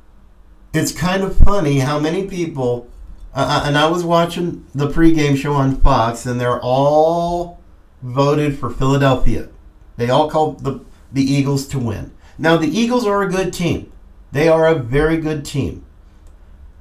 it's 0.74 0.92
kind 0.92 1.22
of 1.22 1.38
funny 1.38 1.80
how 1.80 2.00
many 2.00 2.26
people. 2.26 2.88
Uh, 3.36 3.66
and 3.68 3.78
I 3.78 3.86
was 3.88 4.04
watching 4.04 4.66
the 4.74 4.88
pregame 4.88 5.38
show 5.38 5.54
on 5.54 5.76
Fox, 5.76 6.26
and 6.26 6.42
they're 6.42 6.60
all 6.60 7.62
voted 8.02 8.58
for 8.58 8.72
Philadelphia. 8.72 9.50
They 9.98 10.10
all 10.10 10.28
called 10.28 10.64
the 10.64 10.80
the 11.12 11.22
Eagles 11.22 11.68
to 11.68 11.78
win. 11.78 12.14
Now 12.40 12.58
the 12.58 12.68
Eagles 12.68 13.06
are 13.06 13.22
a 13.22 13.30
good 13.30 13.54
team. 13.54 13.92
They 14.32 14.48
are 14.48 14.68
a 14.68 14.76
very 14.76 15.18
good 15.18 15.46
team. 15.46 15.86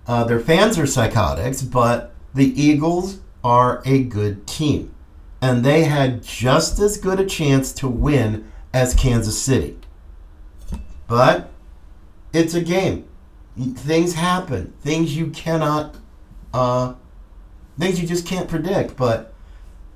Uh, 0.06 0.24
their 0.24 0.40
fans 0.40 0.78
are 0.78 0.86
psychotics, 0.86 1.62
but 1.62 2.14
the 2.34 2.60
Eagles 2.60 3.20
are 3.42 3.82
a 3.84 4.02
good 4.02 4.46
team. 4.46 4.94
And 5.40 5.64
they 5.64 5.84
had 5.84 6.22
just 6.22 6.78
as 6.78 6.96
good 6.96 7.20
a 7.20 7.26
chance 7.26 7.72
to 7.74 7.88
win 7.88 8.50
as 8.72 8.94
Kansas 8.94 9.40
City. 9.40 9.78
But 11.06 11.50
it's 12.32 12.54
a 12.54 12.60
game. 12.60 13.08
Things 13.58 14.14
happen. 14.14 14.74
Things 14.82 15.16
you 15.16 15.28
cannot, 15.28 15.96
uh, 16.52 16.94
things 17.78 18.00
you 18.00 18.06
just 18.06 18.26
can't 18.26 18.48
predict. 18.48 18.96
But 18.96 19.32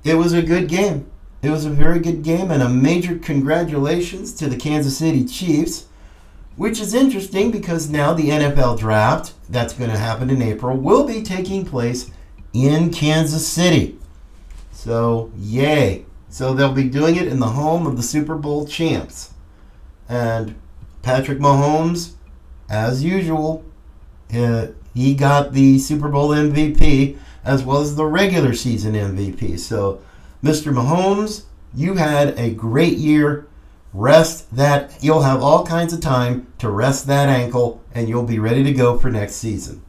it 0.04 0.14
was 0.14 0.32
a 0.32 0.42
good 0.42 0.68
game. 0.68 1.10
It 1.42 1.50
was 1.50 1.64
a 1.64 1.70
very 1.70 2.00
good 2.00 2.22
game, 2.22 2.50
and 2.50 2.62
a 2.62 2.68
major 2.68 3.18
congratulations 3.18 4.34
to 4.34 4.48
the 4.48 4.56
Kansas 4.56 4.98
City 4.98 5.24
Chiefs, 5.24 5.86
which 6.56 6.80
is 6.80 6.94
interesting 6.94 7.50
because 7.50 7.88
now 7.88 8.12
the 8.12 8.30
NFL 8.30 8.78
draft 8.78 9.32
that's 9.48 9.72
going 9.72 9.90
to 9.90 9.98
happen 9.98 10.30
in 10.30 10.42
April 10.42 10.76
will 10.76 11.06
be 11.06 11.22
taking 11.22 11.64
place 11.64 12.10
in 12.52 12.90
Kansas 12.90 13.46
City. 13.46 13.98
So, 14.72 15.30
yay. 15.36 16.04
So 16.28 16.54
they'll 16.54 16.72
be 16.72 16.88
doing 16.88 17.16
it 17.16 17.26
in 17.26 17.40
the 17.40 17.48
home 17.48 17.86
of 17.86 17.96
the 17.96 18.02
Super 18.02 18.36
Bowl 18.36 18.66
champs. 18.66 19.32
And 20.08 20.54
Patrick 21.02 21.38
Mahomes, 21.38 22.12
as 22.68 23.02
usual, 23.02 23.64
uh, 24.34 24.68
he 24.94 25.14
got 25.14 25.52
the 25.52 25.78
Super 25.78 26.08
Bowl 26.08 26.30
MVP 26.30 27.18
as 27.44 27.62
well 27.64 27.80
as 27.80 27.96
the 27.96 28.06
regular 28.06 28.54
season 28.54 28.94
MVP. 28.94 29.58
So, 29.58 30.00
Mr. 30.42 30.72
Mahomes, 30.72 31.44
you 31.74 31.94
had 31.94 32.38
a 32.38 32.50
great 32.50 32.98
year. 32.98 33.46
Rest 33.92 34.54
that. 34.54 35.02
You'll 35.02 35.22
have 35.22 35.42
all 35.42 35.66
kinds 35.66 35.92
of 35.92 36.00
time 36.00 36.52
to 36.58 36.70
rest 36.70 37.06
that 37.06 37.28
ankle, 37.28 37.82
and 37.94 38.08
you'll 38.08 38.24
be 38.24 38.38
ready 38.38 38.62
to 38.62 38.72
go 38.72 38.98
for 38.98 39.10
next 39.10 39.36
season. 39.36 39.82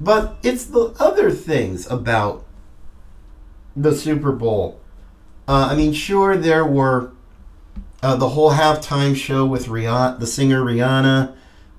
But 0.00 0.36
it's 0.42 0.64
the 0.64 0.94
other 0.98 1.30
things 1.30 1.90
about 1.90 2.44
the 3.76 3.94
Super 3.94 4.32
Bowl. 4.32 4.80
Uh, 5.46 5.68
I 5.70 5.76
mean, 5.76 5.92
sure, 5.92 6.36
there 6.36 6.64
were 6.64 7.12
uh, 8.02 8.16
the 8.16 8.30
whole 8.30 8.52
halftime 8.52 9.14
show 9.14 9.44
with 9.44 9.66
Rihanna, 9.66 10.18
the 10.18 10.26
singer 10.26 10.62
Rihanna. 10.62 11.34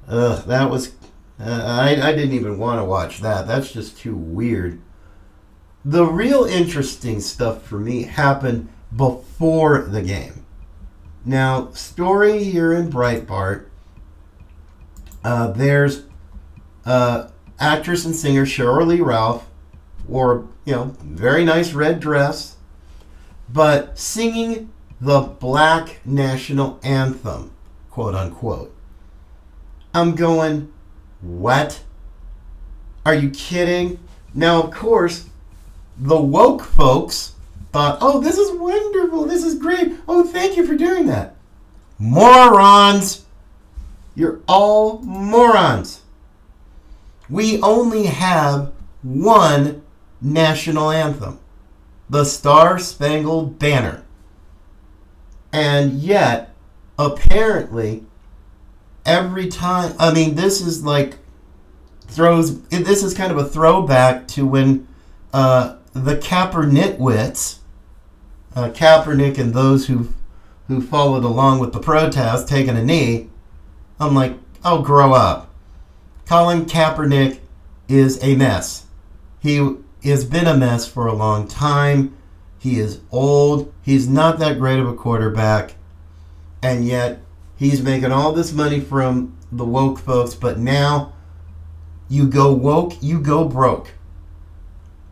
Uh, 0.08 0.42
that 0.44 0.70
was. 0.70 0.94
Uh, 1.40 1.64
I, 1.66 2.10
I 2.10 2.12
didn't 2.14 2.34
even 2.34 2.58
want 2.58 2.80
to 2.80 2.86
watch 2.86 3.20
that. 3.20 3.48
That's 3.48 3.72
just 3.72 3.98
too 3.98 4.16
weird. 4.16 4.80
The 5.84 6.06
real 6.06 6.46
interesting 6.46 7.20
stuff 7.20 7.64
for 7.64 7.78
me 7.78 8.04
happened 8.04 8.70
before 8.96 9.82
the 9.82 10.02
game. 10.02 10.45
Now, 11.26 11.72
story 11.72 12.44
here 12.44 12.72
in 12.72 12.92
Breitbart. 12.92 13.66
Uh, 15.24 15.48
there's 15.48 16.04
uh, 16.86 17.30
actress 17.60 18.06
and 18.06 18.16
singer 18.16 18.46
Sheryl 18.46 18.86
Lee 18.86 19.02
Ralph 19.02 19.50
wore, 20.08 20.48
you 20.66 20.74
know, 20.74 20.96
very 21.02 21.44
nice 21.44 21.74
red 21.74 22.00
dress, 22.00 22.58
but 23.50 23.98
singing 23.98 24.72
the 25.02 25.22
black 25.22 26.00
national 26.06 26.80
anthem, 26.84 27.52
quote 27.90 28.14
unquote. 28.14 28.76
I'm 29.96 30.14
going, 30.14 30.72
what? 31.22 31.82
Are 33.04 33.16
you 33.16 33.32
kidding? 33.32 34.00
Now, 34.36 34.62
of 34.62 34.72
course, 34.72 35.28
the 35.98 36.22
woke 36.22 36.62
folks 36.62 37.35
thought, 37.76 37.98
oh, 38.00 38.22
this 38.22 38.38
is 38.38 38.58
wonderful. 38.58 39.26
This 39.26 39.44
is 39.44 39.56
great. 39.56 39.96
Oh, 40.08 40.24
thank 40.24 40.56
you 40.56 40.66
for 40.66 40.76
doing 40.76 41.08
that. 41.08 41.36
Morons! 42.00 43.26
You're 44.16 44.40
all 44.48 45.00
morons. 45.00 46.02
We 47.30 47.62
only 47.62 48.06
have 48.06 48.72
one 49.04 49.84
national 50.22 50.90
anthem 50.90 51.38
the 52.10 52.24
Star 52.24 52.80
Spangled 52.80 53.60
Banner. 53.60 54.06
And 55.52 56.00
yet, 56.00 56.56
apparently, 56.98 58.06
every 59.06 59.50
time, 59.50 59.94
I 60.00 60.14
mean, 60.14 60.36
this 60.36 60.62
is 60.62 60.86
like 60.86 61.18
throws, 62.08 62.62
this 62.70 63.04
is 63.04 63.14
kind 63.14 63.34
of 63.34 63.38
a 63.38 63.44
throwback 63.44 64.30
to 64.30 64.48
when 64.48 64.88
uh, 65.34 65.76
the 65.92 66.16
Kaepernickwits, 66.16 67.60
uh, 68.56 68.70
Kaepernick 68.70 69.38
and 69.38 69.54
those 69.54 69.88
who 69.88 70.10
who 70.68 70.82
followed 70.82 71.24
along 71.24 71.60
with 71.60 71.74
the 71.74 71.80
protest 71.80 72.48
taking 72.48 72.76
a 72.76 72.84
knee, 72.84 73.30
I'm 74.00 74.16
like, 74.16 74.38
oh, 74.64 74.82
grow 74.82 75.14
up. 75.14 75.54
Colin 76.26 76.66
Kaepernick 76.66 77.40
is 77.88 78.22
a 78.24 78.36
mess. 78.36 78.88
He 79.40 79.76
has 80.04 80.26
been 80.26 80.48
a 80.48 80.58
mess 80.58 80.88
for 80.88 81.06
a 81.06 81.14
long 81.14 81.48
time. 81.48 82.18
He 82.58 82.80
is 82.80 83.02
old. 83.12 83.72
He's 83.84 84.08
not 84.08 84.40
that 84.40 84.58
great 84.58 84.80
of 84.80 84.88
a 84.88 84.96
quarterback. 84.96 85.76
And 86.64 86.84
yet, 86.84 87.20
he's 87.56 87.84
making 87.84 88.12
all 88.12 88.32
this 88.32 88.52
money 88.52 88.80
from 88.80 89.38
the 89.52 89.66
woke 89.66 90.00
folks. 90.00 90.34
But 90.34 90.58
now, 90.58 91.14
you 92.10 92.28
go 92.28 92.52
woke, 92.52 92.94
you 93.02 93.20
go 93.20 93.46
broke. 93.48 93.92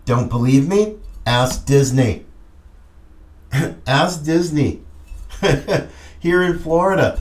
Don't 0.06 0.29
believe 0.29 0.67
me? 0.67 0.97
Ask 1.27 1.67
Disney. 1.67 2.25
Ask 3.87 4.23
Disney. 4.23 4.81
Here 6.19 6.41
in 6.41 6.57
Florida, 6.59 7.19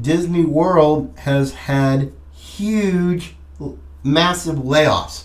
Disney 0.00 0.44
World 0.44 1.12
has 1.20 1.54
had 1.54 2.12
huge, 2.32 3.34
massive 4.04 4.56
layoffs. 4.56 5.24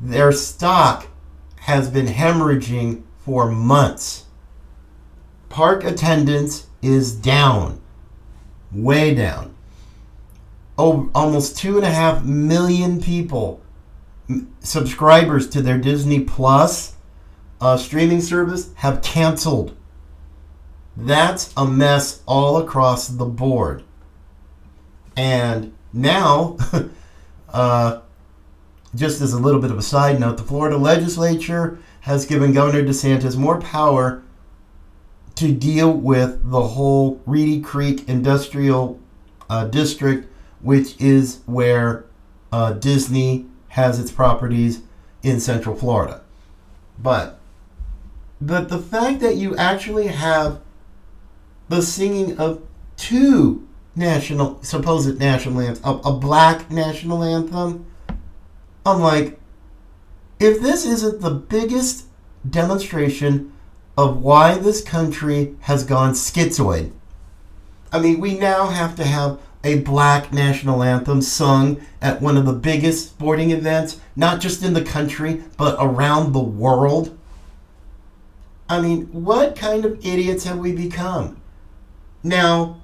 Their 0.00 0.30
stock 0.32 1.08
has 1.60 1.88
been 1.88 2.06
hemorrhaging 2.06 3.02
for 3.18 3.50
months. 3.50 4.26
Park 5.48 5.82
attendance 5.84 6.66
is 6.82 7.14
down, 7.14 7.80
way 8.70 9.14
down. 9.14 9.54
Oh, 10.76 11.10
almost 11.14 11.56
two 11.56 11.76
and 11.76 11.86
a 11.86 11.90
half 11.90 12.24
million 12.24 13.00
people, 13.00 13.62
subscribers 14.60 15.48
to 15.50 15.62
their 15.62 15.78
Disney 15.78 16.20
Plus 16.20 16.93
uh, 17.60 17.76
streaming 17.76 18.20
service, 18.20 18.70
have 18.76 19.02
canceled. 19.02 19.76
That's 20.96 21.52
a 21.56 21.66
mess 21.66 22.22
all 22.26 22.58
across 22.58 23.08
the 23.08 23.24
board. 23.24 23.82
And 25.16 25.74
now, 25.92 26.56
uh, 27.48 28.00
just 28.94 29.20
as 29.20 29.32
a 29.32 29.38
little 29.38 29.60
bit 29.60 29.70
of 29.70 29.78
a 29.78 29.82
side 29.82 30.20
note, 30.20 30.36
the 30.36 30.44
Florida 30.44 30.76
legislature 30.76 31.78
has 32.02 32.26
given 32.26 32.52
Governor 32.52 32.84
DeSantis 32.84 33.36
more 33.36 33.60
power 33.60 34.22
to 35.36 35.52
deal 35.52 35.92
with 35.92 36.48
the 36.50 36.62
whole 36.62 37.20
Reedy 37.26 37.60
Creek 37.60 38.08
Industrial 38.08 39.00
uh, 39.50 39.66
District, 39.66 40.30
which 40.60 41.00
is 41.00 41.40
where 41.46 42.04
uh, 42.52 42.72
Disney 42.74 43.46
has 43.68 43.98
its 43.98 44.12
properties 44.12 44.82
in 45.22 45.40
Central 45.40 45.74
Florida. 45.74 46.22
But, 46.98 47.40
but 48.46 48.68
the 48.68 48.78
fact 48.78 49.20
that 49.20 49.36
you 49.36 49.56
actually 49.56 50.08
have 50.08 50.60
the 51.68 51.80
singing 51.80 52.38
of 52.38 52.62
two 52.96 53.66
national 53.96 54.62
supposed 54.62 55.18
national 55.18 55.60
anthem, 55.60 55.84
a, 55.84 56.08
a 56.08 56.12
black 56.12 56.70
national 56.70 57.22
anthem. 57.22 57.86
I'm 58.84 59.00
like, 59.00 59.38
if 60.38 60.60
this 60.60 60.84
isn't 60.84 61.20
the 61.20 61.30
biggest 61.30 62.06
demonstration 62.48 63.52
of 63.96 64.20
why 64.20 64.58
this 64.58 64.82
country 64.82 65.54
has 65.60 65.84
gone 65.84 66.12
schizoid. 66.12 66.90
I 67.92 68.00
mean, 68.00 68.20
we 68.20 68.36
now 68.36 68.66
have 68.66 68.96
to 68.96 69.04
have 69.04 69.38
a 69.62 69.78
black 69.80 70.32
national 70.32 70.82
anthem 70.82 71.22
sung 71.22 71.80
at 72.02 72.20
one 72.20 72.36
of 72.36 72.44
the 72.44 72.52
biggest 72.52 73.10
sporting 73.10 73.52
events, 73.52 74.00
not 74.16 74.40
just 74.40 74.62
in 74.62 74.74
the 74.74 74.84
country, 74.84 75.44
but 75.56 75.76
around 75.78 76.32
the 76.32 76.40
world. 76.40 77.16
I 78.68 78.80
mean, 78.80 79.06
what 79.12 79.56
kind 79.56 79.84
of 79.84 80.04
idiots 80.04 80.44
have 80.44 80.58
we 80.58 80.72
become? 80.72 81.40
Now, 82.22 82.80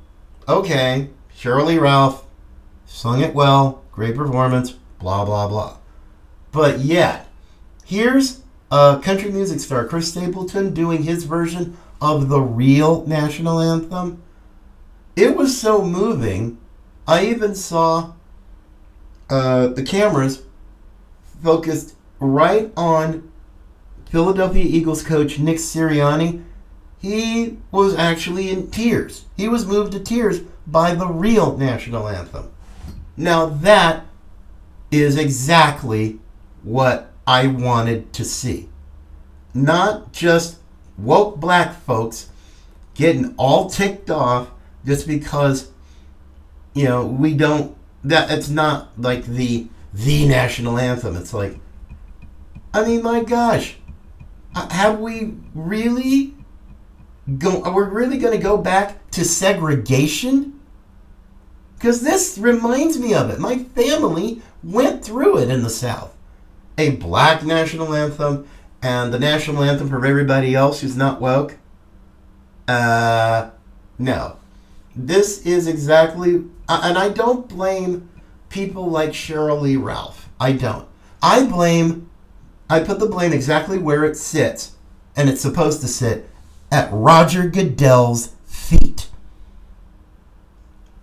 okay, 0.46 1.10
Shirley 1.34 1.78
Ralph 1.78 2.26
sung 2.84 3.22
it 3.22 3.34
well, 3.34 3.82
great 3.92 4.16
performance, 4.16 4.72
blah, 4.98 5.24
blah, 5.24 5.48
blah. 5.48 5.78
But 6.52 6.80
yet, 6.80 7.28
here's 7.84 8.42
a 8.70 9.00
country 9.02 9.30
music 9.30 9.60
star, 9.60 9.86
Chris 9.86 10.10
Stapleton, 10.10 10.74
doing 10.74 11.04
his 11.04 11.24
version 11.24 11.76
of 12.00 12.28
the 12.28 12.40
real 12.40 13.06
national 13.06 13.60
anthem. 13.60 14.22
It 15.16 15.36
was 15.36 15.58
so 15.58 15.82
moving 15.82 16.58
I 17.10 17.26
even 17.26 17.56
saw 17.56 18.12
uh, 19.28 19.68
the 19.68 19.82
cameras 19.82 20.42
focused 21.42 21.96
right 22.20 22.70
on 22.76 23.29
Philadelphia 24.10 24.64
Eagles 24.64 25.02
coach 25.02 25.38
Nick 25.38 25.56
Sirianni. 25.56 26.42
He 26.98 27.56
was 27.70 27.94
actually 27.94 28.50
in 28.50 28.70
tears. 28.70 29.24
He 29.36 29.48
was 29.48 29.64
moved 29.64 29.92
to 29.92 30.00
tears 30.00 30.40
by 30.66 30.94
the 30.94 31.06
real 31.06 31.56
national 31.56 32.08
anthem. 32.08 32.50
Now, 33.16 33.46
that 33.46 34.04
is 34.90 35.16
exactly 35.16 36.18
what 36.62 37.12
I 37.26 37.46
wanted 37.46 38.12
to 38.14 38.24
see. 38.24 38.68
Not 39.54 40.12
just 40.12 40.58
woke 40.98 41.38
black 41.38 41.74
folks 41.74 42.28
getting 42.94 43.34
all 43.36 43.70
ticked 43.70 44.10
off 44.10 44.50
just 44.84 45.06
because, 45.06 45.70
you 46.74 46.84
know, 46.84 47.06
we 47.06 47.34
don't, 47.34 47.76
that 48.04 48.30
it's 48.30 48.48
not 48.48 48.90
like 48.98 49.24
the, 49.24 49.68
the 49.94 50.26
national 50.26 50.78
anthem. 50.78 51.16
It's 51.16 51.32
like, 51.32 51.58
I 52.72 52.84
mean, 52.84 53.02
my 53.02 53.24
gosh, 53.24 53.76
have 54.54 55.00
we 55.00 55.34
really 55.54 56.34
go, 57.38 57.60
we're 57.72 57.88
we 57.88 57.94
really 57.94 58.18
going 58.18 58.36
to 58.36 58.42
go 58.42 58.56
back 58.56 59.10
to 59.12 59.24
segregation? 59.24 60.60
Because 61.76 62.02
this 62.02 62.36
reminds 62.38 62.98
me 62.98 63.14
of 63.14 63.30
it. 63.30 63.38
My 63.38 63.58
family 63.58 64.42
went 64.62 65.04
through 65.04 65.38
it 65.38 65.48
in 65.48 65.62
the 65.62 65.70
South. 65.70 66.14
A 66.76 66.90
black 66.96 67.44
national 67.44 67.94
anthem 67.94 68.46
and 68.82 69.12
the 69.12 69.18
national 69.18 69.62
anthem 69.62 69.88
for 69.88 70.04
everybody 70.04 70.54
else 70.54 70.80
who's 70.80 70.96
not 70.96 71.20
woke. 71.20 71.56
Uh, 72.68 73.50
no. 73.98 74.36
This 74.94 75.46
is 75.46 75.66
exactly, 75.66 76.44
and 76.68 76.98
I 76.98 77.08
don't 77.08 77.48
blame 77.48 78.10
people 78.48 78.90
like 78.90 79.10
Sheryl 79.10 79.60
Lee 79.60 79.76
Ralph. 79.76 80.28
I 80.38 80.52
don't. 80.52 80.86
I 81.22 81.44
blame, 81.44 82.09
I 82.70 82.78
put 82.78 83.00
the 83.00 83.06
blame 83.06 83.32
exactly 83.32 83.78
where 83.78 84.04
it 84.04 84.16
sits, 84.16 84.76
and 85.16 85.28
it's 85.28 85.40
supposed 85.40 85.80
to 85.80 85.88
sit 85.88 86.30
at 86.70 86.88
Roger 86.92 87.48
Goodell's 87.48 88.36
feet. 88.44 89.08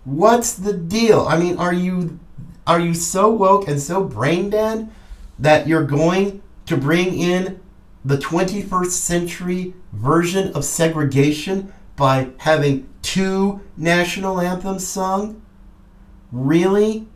What's 0.04 0.54
the 0.54 0.72
deal? 0.72 1.26
I 1.28 1.38
mean, 1.38 1.58
are 1.58 1.74
you 1.74 2.18
are 2.66 2.80
you 2.80 2.94
so 2.94 3.28
woke 3.30 3.68
and 3.68 3.80
so 3.80 4.02
brain 4.02 4.48
dead 4.48 4.90
that 5.38 5.68
you're 5.68 5.84
going 5.84 6.42
to 6.64 6.76
bring 6.76 7.18
in 7.18 7.60
the 8.02 8.16
21st 8.16 8.90
century 8.90 9.74
version 9.92 10.52
of 10.54 10.64
segregation 10.64 11.72
by 11.96 12.30
having 12.38 12.88
two 13.02 13.60
national 13.76 14.40
anthems 14.40 14.86
sung? 14.86 15.42
Really? 16.32 17.06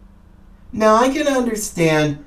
Now, 0.72 0.96
I 0.96 1.08
can 1.08 1.26
understand 1.26 2.22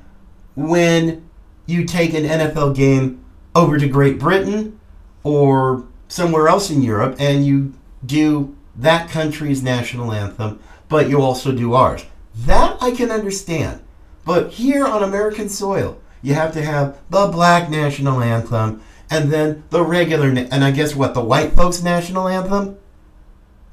when 0.55 1.24
you 1.65 1.85
take 1.85 2.13
an 2.13 2.23
NFL 2.23 2.75
game 2.75 3.23
over 3.53 3.77
to 3.77 3.87
Great 3.87 4.19
Britain 4.19 4.79
or 5.23 5.85
somewhere 6.07 6.47
else 6.47 6.69
in 6.69 6.81
Europe 6.81 7.15
and 7.19 7.45
you 7.45 7.73
do 8.05 8.55
that 8.75 9.09
country's 9.09 9.63
national 9.63 10.11
anthem, 10.11 10.59
but 10.89 11.09
you 11.09 11.21
also 11.21 11.51
do 11.51 11.73
ours. 11.73 12.05
That 12.35 12.77
I 12.81 12.91
can 12.91 13.11
understand. 13.11 13.81
But 14.25 14.51
here 14.51 14.85
on 14.85 15.03
American 15.03 15.49
soil, 15.49 15.99
you 16.21 16.33
have 16.33 16.51
to 16.53 16.61
have 16.61 16.97
the 17.09 17.27
black 17.27 17.69
national 17.69 18.21
anthem 18.21 18.81
and 19.09 19.31
then 19.31 19.63
the 19.69 19.83
regular, 19.83 20.31
na- 20.31 20.47
and 20.51 20.63
I 20.63 20.71
guess 20.71 20.95
what, 20.95 21.13
the 21.13 21.23
white 21.23 21.53
folks' 21.53 21.83
national 21.83 22.27
anthem? 22.27 22.77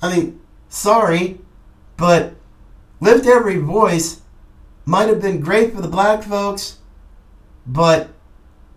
I 0.01 0.15
mean, 0.15 0.41
sorry, 0.69 1.39
but 1.97 2.35
Lift 3.01 3.27
Every 3.27 3.57
Voice 3.57 4.21
might 4.85 5.09
have 5.09 5.23
been 5.23 5.41
great 5.41 5.75
for 5.75 5.81
the 5.81 5.89
black 5.89 6.23
folks, 6.23 6.79
but 7.67 8.11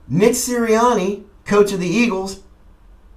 Nick 0.08 0.34
Sirianni, 0.34 1.24
coach 1.46 1.72
of 1.72 1.80
the 1.80 1.88
Eagles, 1.88 2.42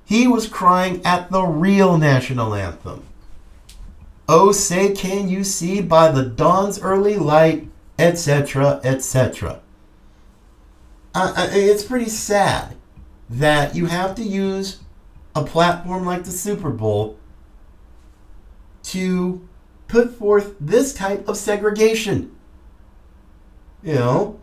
he 0.04 0.26
was 0.26 0.46
crying 0.46 1.04
at 1.04 1.31
the 1.31 1.42
real 1.42 1.98
national 1.98 2.54
anthem. 2.54 3.04
Oh, 4.28 4.52
say, 4.52 4.92
can 4.94 5.28
you 5.28 5.44
see 5.44 5.81
by 5.81 6.11
the 6.11 6.24
dawn's 6.24 6.81
early 6.81 7.16
light, 7.16 7.68
etc., 7.98 8.81
etc. 8.85 9.61
Uh, 11.14 11.48
it's 11.52 11.85
pretty 11.85 12.09
sad 12.09 12.76
that 13.28 13.74
you 13.74 13.87
have 13.87 14.14
to 14.14 14.22
use 14.22 14.81
a 15.35 15.44
platform 15.44 16.04
like 16.04 16.24
the 16.24 16.31
Super 16.31 16.70
Bowl 16.70 17.18
to 18.85 19.46
put 19.88 20.14
forth 20.14 20.54
this 20.61 20.94
type 20.94 21.28
of 21.28 21.37
segregation. 21.37 22.35
You 23.83 23.94
know? 23.94 24.40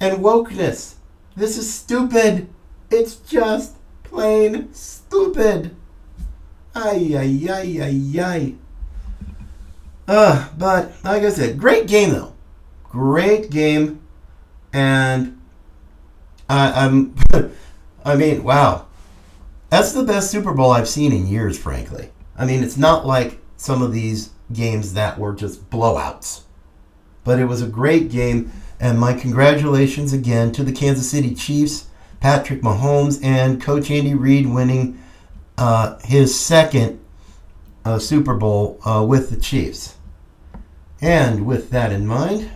And 0.00 0.18
wokeness. 0.18 0.94
This 1.36 1.58
is 1.58 1.72
stupid. 1.72 2.48
It's 2.90 3.16
just 3.16 3.76
plain 4.02 4.72
stupid. 4.72 5.74
Ay, 6.74 7.14
ay, 7.16 7.46
ay, 7.50 7.78
ay, 7.82 8.20
ay. 8.20 8.54
Uh, 10.06 10.48
but 10.56 10.92
like 11.04 11.22
I 11.22 11.30
said, 11.30 11.58
great 11.58 11.86
game 11.86 12.10
though. 12.10 12.32
Great 12.84 13.50
game. 13.50 14.00
And 14.72 15.40
I, 16.48 16.84
I'm, 16.84 17.14
I 18.04 18.16
mean, 18.16 18.42
wow. 18.42 18.86
That's 19.70 19.92
the 19.92 20.02
best 20.02 20.30
Super 20.30 20.54
Bowl 20.54 20.70
I've 20.70 20.88
seen 20.88 21.12
in 21.12 21.26
years, 21.26 21.58
frankly. 21.58 22.10
I 22.36 22.46
mean, 22.46 22.64
it's 22.64 22.78
not 22.78 23.06
like 23.06 23.38
some 23.58 23.82
of 23.82 23.92
these 23.92 24.30
games 24.52 24.94
that 24.94 25.18
were 25.18 25.34
just 25.34 25.68
blowouts. 25.68 26.42
But 27.24 27.38
it 27.38 27.44
was 27.44 27.60
a 27.60 27.66
great 27.66 28.10
game, 28.10 28.50
and 28.80 28.98
my 28.98 29.12
congratulations 29.12 30.12
again 30.12 30.52
to 30.52 30.62
the 30.62 30.72
Kansas 30.72 31.10
City 31.10 31.34
Chiefs, 31.34 31.86
Patrick 32.20 32.62
Mahomes, 32.62 33.22
and 33.22 33.60
Coach 33.60 33.90
Andy 33.90 34.14
Reid 34.14 34.46
winning 34.46 35.02
uh, 35.56 35.98
his 36.04 36.38
second 36.38 37.00
uh, 37.84 37.98
Super 37.98 38.34
Bowl 38.34 38.80
uh, 38.84 39.04
with 39.06 39.30
the 39.30 39.36
Chiefs. 39.36 39.96
And 41.00 41.46
with 41.46 41.70
that 41.70 41.92
in 41.92 42.06
mind, 42.06 42.50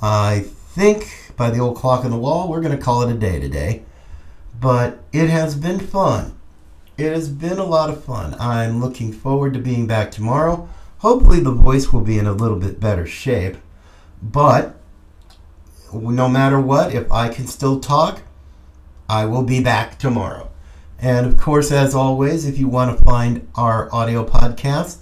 I 0.00 0.40
think 0.40 1.32
by 1.36 1.50
the 1.50 1.58
old 1.58 1.76
clock 1.76 2.04
on 2.04 2.10
the 2.10 2.18
wall, 2.18 2.48
we're 2.48 2.60
going 2.60 2.76
to 2.76 2.82
call 2.82 3.02
it 3.02 3.14
a 3.14 3.18
day 3.18 3.40
today. 3.40 3.82
But 4.60 5.00
it 5.12 5.28
has 5.28 5.54
been 5.54 5.80
fun. 5.80 6.38
It 6.96 7.12
has 7.12 7.28
been 7.28 7.58
a 7.58 7.64
lot 7.64 7.90
of 7.90 8.04
fun. 8.04 8.34
I'm 8.40 8.80
looking 8.80 9.12
forward 9.12 9.52
to 9.54 9.58
being 9.58 9.86
back 9.86 10.10
tomorrow. 10.10 10.68
Hopefully, 10.98 11.40
the 11.40 11.50
voice 11.50 11.92
will 11.92 12.00
be 12.00 12.18
in 12.18 12.26
a 12.26 12.32
little 12.32 12.58
bit 12.58 12.80
better 12.80 13.06
shape. 13.06 13.56
But 14.22 14.76
no 15.98 16.28
matter 16.28 16.60
what, 16.60 16.94
if 16.94 17.10
I 17.10 17.28
can 17.28 17.46
still 17.46 17.80
talk, 17.80 18.22
I 19.08 19.24
will 19.24 19.42
be 19.42 19.62
back 19.62 19.98
tomorrow. 19.98 20.50
And 20.98 21.26
of 21.26 21.36
course, 21.36 21.70
as 21.70 21.94
always, 21.94 22.46
if 22.46 22.58
you 22.58 22.68
want 22.68 22.96
to 22.96 23.04
find 23.04 23.46
our 23.54 23.92
audio 23.94 24.24
podcast, 24.24 24.98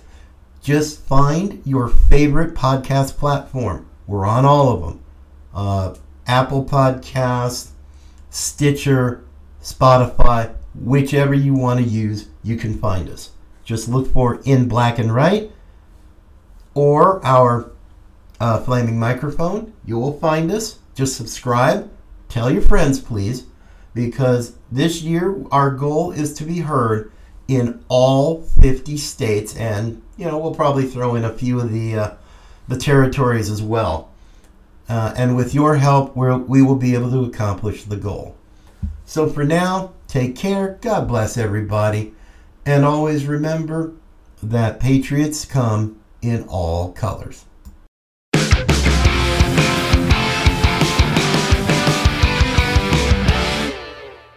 just 0.62 1.00
find 1.00 1.62
your 1.64 1.88
favorite 1.88 2.54
podcast 2.54 3.16
platform. 3.16 3.88
We're 4.07 4.26
on 4.26 4.44
all 4.44 4.70
of 4.70 4.80
them 4.80 5.04
uh, 5.54 5.94
Apple 6.26 6.64
Podcasts, 6.64 7.70
Stitcher, 8.30 9.24
Spotify, 9.62 10.54
whichever 10.74 11.35
you 11.35 11.54
want 11.54 11.80
to 11.80 11.87
use, 11.87 12.28
you 12.42 12.57
can 12.57 12.78
find 12.78 13.09
us. 13.09 13.30
Just 13.64 13.88
look 13.88 14.12
for 14.12 14.40
In 14.44 14.68
Black 14.68 14.98
and 14.98 15.14
Right 15.14 15.50
or 16.74 17.24
our 17.24 17.70
uh, 18.40 18.61
Flaming 18.61 18.98
Microphone. 18.98 19.72
You 19.87 19.98
will 19.98 20.18
find 20.18 20.50
us. 20.50 20.78
Just 20.94 21.16
subscribe. 21.16 21.90
Tell 22.28 22.50
your 22.50 22.62
friends, 22.62 23.00
please, 23.00 23.46
because 23.94 24.54
this 24.70 25.02
year 25.02 25.44
our 25.50 25.70
goal 25.70 26.12
is 26.12 26.35
to 26.35 26.44
be 26.44 26.61
heard 26.61 27.12
in 27.46 27.85
all 27.88 28.42
50 28.42 28.97
states, 28.97 29.57
and 29.57 30.03
you 30.16 30.24
know 30.24 30.38
we'll 30.38 30.55
probably 30.55 30.86
throw 30.86 31.14
in 31.14 31.24
a 31.24 31.32
few 31.32 31.61
of 31.61 31.72
the 31.72 31.97
uh, 31.97 32.14
the 32.68 32.78
territories 32.78 33.51
as 33.51 33.62
well. 33.62 34.11
Uh, 34.88 35.14
and 35.16 35.36
with 35.36 35.55
your 35.55 35.76
help, 35.76 36.14
we're, 36.14 36.36
we 36.36 36.62
will 36.62 36.76
be 36.76 36.95
able 36.95 37.11
to 37.11 37.24
accomplish 37.24 37.84
the 37.84 37.97
goal. 37.97 38.36
So 39.07 39.28
for 39.28 39.45
now, 39.45 39.92
take 40.09 40.36
care. 40.36 40.78
God 40.80 41.09
bless 41.09 41.36
everybody. 41.36 42.14
And 42.66 42.84
always 42.84 43.26
remember 43.26 43.92
that 44.42 44.80
Patriots 44.80 45.45
come 45.45 46.01
in 46.20 46.45
all 46.45 46.92
colors. 46.92 47.45